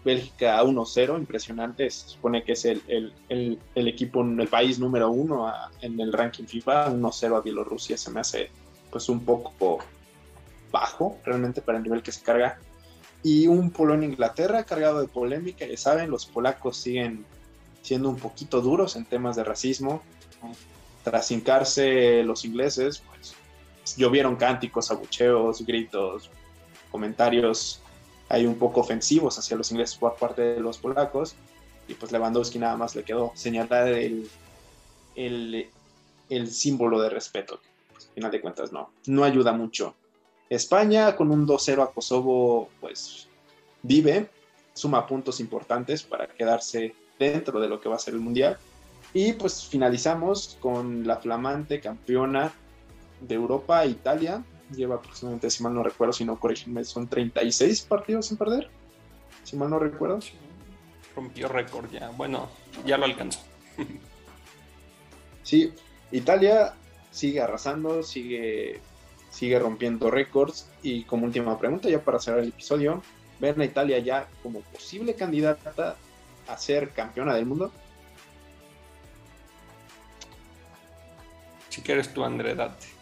Bélgica 0.04 0.60
1-0, 0.60 1.18
impresionante, 1.18 1.88
se 1.88 2.08
supone 2.08 2.42
que 2.42 2.52
es 2.52 2.64
el, 2.64 2.82
el, 3.28 3.58
el, 3.74 3.88
equipo, 3.88 4.22
el 4.22 4.48
país 4.48 4.80
número 4.80 5.08
uno 5.10 5.52
en 5.80 6.00
el 6.00 6.12
ranking 6.12 6.44
FIFA, 6.44 6.90
1-0 6.90 7.36
a 7.36 7.40
Bielorrusia 7.40 7.96
se 7.96 8.10
me 8.10 8.20
hace 8.20 8.50
pues 8.90 9.08
un 9.08 9.24
poco 9.24 9.78
bajo 10.72 11.18
realmente 11.24 11.62
para 11.62 11.78
el 11.78 11.84
nivel 11.84 12.02
que 12.02 12.10
se 12.10 12.22
carga. 12.22 12.58
Y 13.22 13.46
un 13.46 13.70
Polonia-Inglaterra 13.70 14.64
cargado 14.64 15.00
de 15.00 15.08
polémica, 15.08 15.64
ya 15.64 15.76
saben, 15.76 16.10
los 16.10 16.26
polacos 16.26 16.76
siguen 16.76 17.24
siendo 17.82 18.08
un 18.08 18.16
poquito 18.16 18.60
duros 18.60 18.96
en 18.96 19.04
temas 19.04 19.36
de 19.36 19.44
racismo. 19.44 20.02
Tras 21.04 21.30
hincarse 21.30 22.24
los 22.24 22.44
ingleses, 22.44 22.98
pues 22.98 23.36
llovieron 23.96 24.36
cánticos, 24.36 24.90
abucheos, 24.90 25.64
gritos, 25.64 26.30
comentarios 26.90 27.82
hay 28.28 28.46
un 28.46 28.56
poco 28.56 28.80
ofensivos 28.80 29.38
hacia 29.38 29.56
los 29.56 29.70
ingleses 29.70 29.96
por 29.96 30.16
parte 30.16 30.42
de 30.42 30.60
los 30.60 30.78
polacos. 30.78 31.36
Y 31.88 31.94
pues 31.94 32.10
Lewandowski 32.10 32.58
nada 32.58 32.76
más 32.76 32.96
le 32.96 33.04
quedó 33.04 33.30
señalar 33.34 33.88
el, 33.88 34.28
el, 35.14 35.70
el 36.28 36.50
símbolo 36.50 37.00
de 37.00 37.10
respeto. 37.10 37.60
Pues, 37.92 38.06
al 38.08 38.14
final 38.14 38.30
de 38.32 38.40
cuentas 38.40 38.72
no, 38.72 38.90
no 39.06 39.24
ayuda 39.24 39.52
mucho. 39.52 39.94
España 40.50 41.14
con 41.14 41.30
un 41.30 41.46
2-0 41.46 41.82
a 41.82 41.90
Kosovo 41.92 42.68
pues 42.80 43.28
vive, 43.82 44.28
suma 44.74 45.06
puntos 45.06 45.40
importantes 45.40 46.02
para 46.02 46.26
quedarse 46.26 46.94
dentro 47.18 47.60
de 47.60 47.68
lo 47.68 47.80
que 47.80 47.88
va 47.88 47.96
a 47.96 48.00
ser 48.00 48.14
el 48.14 48.20
Mundial. 48.20 48.58
Y 49.14 49.32
pues 49.34 49.64
finalizamos 49.64 50.58
con 50.60 51.06
la 51.06 51.16
flamante 51.18 51.80
campeona 51.80 52.52
de 53.20 53.34
Europa, 53.34 53.84
Italia, 53.86 54.42
lleva 54.74 54.96
aproximadamente, 54.96 55.50
si 55.50 55.62
mal 55.62 55.74
no 55.74 55.82
recuerdo, 55.82 56.12
si 56.12 56.24
no 56.24 56.38
corrígeme, 56.38 56.84
son 56.84 57.08
36 57.08 57.82
partidos 57.82 58.26
sin 58.26 58.36
perder, 58.36 58.68
si 59.44 59.56
mal 59.56 59.70
no 59.70 59.78
recuerdo. 59.78 60.20
Rompió 61.14 61.48
récord 61.48 61.90
ya, 61.90 62.10
bueno, 62.10 62.48
ya 62.84 62.98
lo 62.98 63.06
alcanzó. 63.06 63.40
sí, 65.42 65.72
Italia 66.10 66.74
sigue 67.10 67.40
arrasando, 67.40 68.02
sigue, 68.02 68.80
sigue 69.30 69.58
rompiendo 69.58 70.10
récords 70.10 70.68
y 70.82 71.04
como 71.04 71.24
última 71.26 71.58
pregunta, 71.58 71.88
ya 71.88 72.02
para 72.02 72.18
cerrar 72.18 72.40
el 72.40 72.48
episodio, 72.48 73.02
¿ven 73.40 73.60
a 73.60 73.64
Italia 73.64 73.98
ya 73.98 74.28
como 74.42 74.60
posible 74.60 75.14
candidata 75.14 75.96
a 76.46 76.58
ser 76.58 76.90
campeona 76.90 77.34
del 77.34 77.46
mundo? 77.46 77.72
Si 81.70 81.80
quieres 81.82 82.12
tú, 82.12 82.24
André, 82.24 82.54
date. 82.54 82.95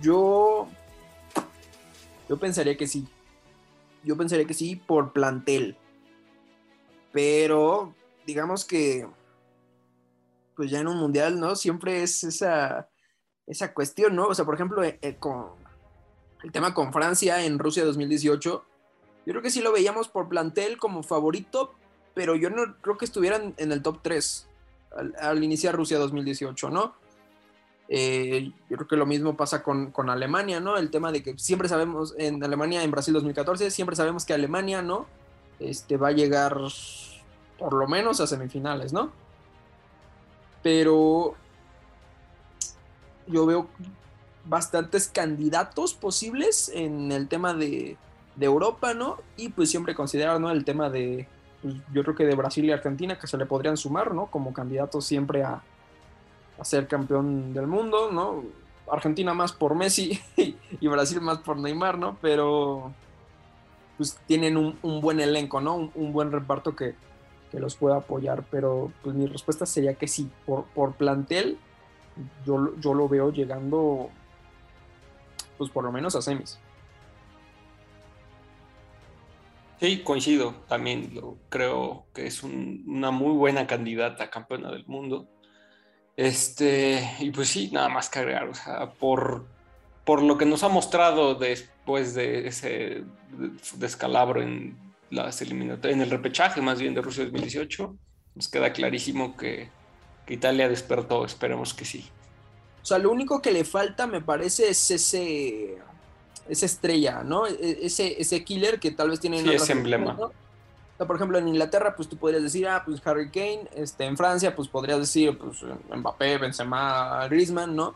Yo. 0.00 0.68
Yo 2.28 2.38
pensaría 2.38 2.76
que 2.76 2.86
sí. 2.86 3.06
Yo 4.04 4.16
pensaría 4.16 4.46
que 4.46 4.54
sí 4.54 4.76
por 4.76 5.12
plantel. 5.12 5.76
Pero, 7.12 7.94
digamos 8.26 8.64
que. 8.64 9.06
Pues 10.56 10.70
ya 10.70 10.80
en 10.80 10.88
un 10.88 10.98
mundial, 10.98 11.40
¿no? 11.40 11.56
Siempre 11.56 12.02
es 12.02 12.24
esa. 12.24 12.88
Esa 13.46 13.74
cuestión, 13.74 14.14
¿no? 14.14 14.26
O 14.26 14.34
sea, 14.34 14.44
por 14.44 14.54
ejemplo, 14.54 14.84
eh, 14.84 14.98
eh, 15.02 15.16
con 15.16 15.46
el 16.42 16.52
tema 16.52 16.72
con 16.72 16.92
Francia 16.92 17.44
en 17.44 17.58
Rusia 17.58 17.84
2018. 17.84 18.64
Yo 19.26 19.32
creo 19.32 19.42
que 19.42 19.50
sí 19.50 19.60
lo 19.60 19.72
veíamos 19.72 20.08
por 20.08 20.28
plantel 20.28 20.78
como 20.78 21.02
favorito, 21.02 21.74
pero 22.14 22.36
yo 22.36 22.48
no 22.48 22.76
creo 22.80 22.96
que 22.96 23.04
estuvieran 23.04 23.54
en 23.58 23.72
el 23.72 23.82
top 23.82 23.98
3 24.02 24.48
al, 24.96 25.14
al 25.20 25.44
iniciar 25.44 25.74
Rusia 25.74 25.98
2018, 25.98 26.70
¿no? 26.70 26.94
Eh, 27.92 28.52
yo 28.68 28.76
creo 28.76 28.86
que 28.86 28.94
lo 28.94 29.04
mismo 29.04 29.36
pasa 29.36 29.64
con, 29.64 29.90
con, 29.90 30.10
Alemania, 30.10 30.60
¿no? 30.60 30.76
El 30.76 30.92
tema 30.92 31.10
de 31.10 31.24
que 31.24 31.36
siempre 31.38 31.68
sabemos, 31.68 32.14
en 32.16 32.42
Alemania, 32.44 32.84
en 32.84 32.92
Brasil 32.92 33.12
2014, 33.12 33.68
siempre 33.72 33.96
sabemos 33.96 34.24
que 34.24 34.32
Alemania, 34.32 34.80
¿no? 34.80 35.06
Este, 35.58 35.96
va 35.96 36.08
a 36.08 36.12
llegar 36.12 36.56
por 37.58 37.72
lo 37.72 37.88
menos 37.88 38.20
a 38.20 38.28
semifinales, 38.28 38.92
¿no? 38.92 39.10
Pero 40.62 41.34
yo 43.26 43.44
veo 43.44 43.66
bastantes 44.44 45.08
candidatos 45.08 45.92
posibles 45.92 46.70
en 46.72 47.10
el 47.10 47.26
tema 47.26 47.54
de, 47.54 47.96
de 48.36 48.46
Europa, 48.46 48.94
¿no? 48.94 49.18
Y 49.36 49.48
pues 49.48 49.68
siempre 49.68 49.96
considerar, 49.96 50.40
¿no? 50.40 50.52
El 50.52 50.64
tema 50.64 50.90
de, 50.90 51.26
pues, 51.60 51.74
yo 51.92 52.04
creo 52.04 52.14
que 52.14 52.24
de 52.24 52.36
Brasil 52.36 52.64
y 52.66 52.70
Argentina, 52.70 53.18
que 53.18 53.26
se 53.26 53.36
le 53.36 53.46
podrían 53.46 53.76
sumar, 53.76 54.14
¿no? 54.14 54.26
Como 54.26 54.52
candidatos 54.52 55.04
siempre 55.04 55.42
a, 55.42 55.64
ser 56.64 56.86
campeón 56.86 57.52
del 57.52 57.66
mundo, 57.66 58.10
¿no? 58.10 58.44
Argentina 58.90 59.34
más 59.34 59.52
por 59.52 59.74
Messi 59.74 60.20
y 60.80 60.88
Brasil 60.88 61.20
más 61.20 61.38
por 61.38 61.58
Neymar, 61.58 61.98
¿no? 61.98 62.18
Pero 62.20 62.92
pues 63.96 64.18
tienen 64.26 64.56
un, 64.56 65.00
buen 65.00 65.20
elenco, 65.20 65.60
¿no? 65.60 65.90
Un, 65.94 66.12
buen 66.12 66.32
reparto 66.32 66.74
que, 66.74 66.94
que, 67.50 67.60
los 67.60 67.76
pueda 67.76 67.96
apoyar, 67.96 68.44
pero 68.50 68.90
pues 69.02 69.14
mi 69.14 69.26
respuesta 69.26 69.66
sería 69.66 69.94
que 69.94 70.08
sí, 70.08 70.30
por, 70.46 70.64
por 70.64 70.94
plantel 70.94 71.58
yo, 72.44 72.74
yo 72.80 72.94
lo 72.94 73.08
veo 73.08 73.32
llegando 73.32 74.10
pues 75.58 75.70
por 75.70 75.84
lo 75.84 75.92
menos 75.92 76.16
a 76.16 76.22
semis. 76.22 76.58
Sí, 79.78 80.02
coincido, 80.02 80.54
también 80.68 81.18
creo 81.48 82.06
que 82.14 82.26
es 82.26 82.42
un, 82.42 82.84
una 82.86 83.10
muy 83.10 83.32
buena 83.32 83.66
candidata 83.66 84.24
a 84.24 84.30
campeona 84.30 84.70
del 84.70 84.86
mundo. 84.86 85.28
Este, 86.20 87.16
y 87.20 87.30
pues 87.30 87.48
sí, 87.48 87.70
nada 87.72 87.88
más 87.88 88.10
que 88.10 88.18
agregar, 88.18 88.46
o 88.46 88.54
sea, 88.54 88.90
por, 88.90 89.46
por 90.04 90.20
lo 90.20 90.36
que 90.36 90.44
nos 90.44 90.62
ha 90.62 90.68
mostrado 90.68 91.34
después 91.34 92.12
de 92.12 92.46
ese 92.46 93.04
descalabro 93.76 94.42
en 94.42 94.76
las 95.08 95.40
eliminatorias, 95.40 95.96
en 95.96 96.02
el 96.02 96.10
repechaje 96.10 96.60
más 96.60 96.78
bien 96.78 96.92
de 96.92 97.00
Rusia 97.00 97.24
2018, 97.24 97.96
nos 98.34 98.48
queda 98.48 98.70
clarísimo 98.74 99.34
que, 99.34 99.70
que, 100.26 100.34
Italia 100.34 100.68
despertó, 100.68 101.24
esperemos 101.24 101.72
que 101.72 101.86
sí. 101.86 102.06
O 102.82 102.84
sea, 102.84 102.98
lo 102.98 103.10
único 103.10 103.40
que 103.40 103.50
le 103.50 103.64
falta, 103.64 104.06
me 104.06 104.20
parece, 104.20 104.68
es 104.68 104.90
ese 104.90 105.78
esa 106.50 106.66
estrella, 106.66 107.22
¿no? 107.24 107.46
Ese, 107.46 108.20
ese 108.20 108.44
killer 108.44 108.78
que 108.78 108.90
tal 108.90 109.08
vez 109.08 109.20
tiene 109.20 109.40
sí, 109.40 109.48
ese 109.48 109.72
emblema. 109.72 110.18
Por 111.06 111.16
ejemplo, 111.16 111.38
en 111.38 111.48
Inglaterra, 111.48 111.94
pues 111.96 112.08
tú 112.08 112.16
podrías 112.16 112.42
decir, 112.42 112.68
ah, 112.68 112.82
pues 112.84 113.00
Harry 113.06 113.30
Kane, 113.30 113.68
este, 113.74 114.04
en 114.04 114.16
Francia, 114.16 114.54
pues 114.54 114.68
podrías 114.68 114.98
decir, 114.98 115.36
pues 115.38 115.58
Mbappé, 115.94 116.38
Benzema, 116.38 117.26
Griezmann, 117.28 117.74
¿no? 117.74 117.94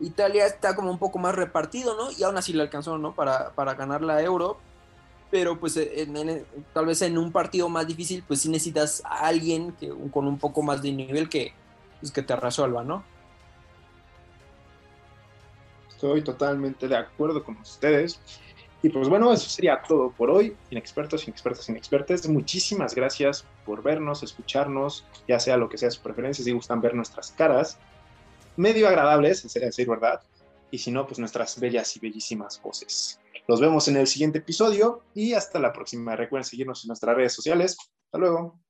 Italia 0.00 0.46
está 0.46 0.76
como 0.76 0.90
un 0.90 0.98
poco 0.98 1.18
más 1.18 1.34
repartido, 1.34 1.96
¿no? 1.96 2.10
Y 2.16 2.22
aún 2.22 2.36
así 2.36 2.52
le 2.52 2.62
alcanzó, 2.62 2.98
¿no? 2.98 3.14
Para, 3.14 3.50
para 3.50 3.74
ganar 3.74 4.02
la 4.02 4.22
Euro, 4.22 4.58
pero 5.30 5.58
pues 5.58 5.78
tal 6.72 6.86
vez 6.86 7.02
en 7.02 7.18
un 7.18 7.32
partido 7.32 7.68
más 7.68 7.86
difícil, 7.86 8.24
pues 8.26 8.40
sí 8.40 8.48
necesitas 8.48 9.02
a 9.04 9.26
alguien 9.26 9.72
que, 9.72 9.92
con 10.10 10.26
un 10.26 10.38
poco 10.38 10.62
más 10.62 10.80
de 10.82 10.92
nivel 10.92 11.28
que, 11.28 11.52
pues, 12.00 12.12
que 12.12 12.22
te 12.22 12.34
resuelva, 12.36 12.84
¿no? 12.84 13.02
Estoy 15.90 16.22
totalmente 16.22 16.86
de 16.86 16.96
acuerdo 16.96 17.42
con 17.42 17.56
ustedes. 17.56 18.20
Y 18.82 18.90
pues 18.90 19.08
bueno, 19.08 19.32
eso 19.32 19.48
sería 19.48 19.82
todo 19.82 20.12
por 20.12 20.30
hoy. 20.30 20.56
Inexpertos, 20.70 21.26
inexpertas, 21.26 21.68
inexpertes. 21.68 22.28
Muchísimas 22.28 22.94
gracias 22.94 23.44
por 23.66 23.82
vernos, 23.82 24.22
escucharnos, 24.22 25.04
ya 25.26 25.40
sea 25.40 25.56
lo 25.56 25.68
que 25.68 25.78
sea 25.78 25.90
su 25.90 26.00
preferencia, 26.00 26.44
si 26.44 26.52
gustan 26.52 26.80
ver 26.80 26.94
nuestras 26.94 27.32
caras. 27.32 27.78
Medio 28.56 28.86
agradables, 28.86 29.40
sería 29.40 29.66
decir 29.66 29.88
verdad. 29.88 30.20
Y 30.70 30.78
si 30.78 30.92
no, 30.92 31.06
pues 31.06 31.18
nuestras 31.18 31.58
bellas 31.58 31.96
y 31.96 32.00
bellísimas 32.00 32.60
voces. 32.62 33.20
Los 33.48 33.60
vemos 33.60 33.88
en 33.88 33.96
el 33.96 34.06
siguiente 34.06 34.38
episodio 34.38 35.02
y 35.14 35.32
hasta 35.32 35.58
la 35.58 35.72
próxima. 35.72 36.14
Recuerden 36.14 36.44
seguirnos 36.44 36.84
en 36.84 36.88
nuestras 36.88 37.16
redes 37.16 37.32
sociales. 37.32 37.76
Hasta 38.06 38.18
luego. 38.18 38.60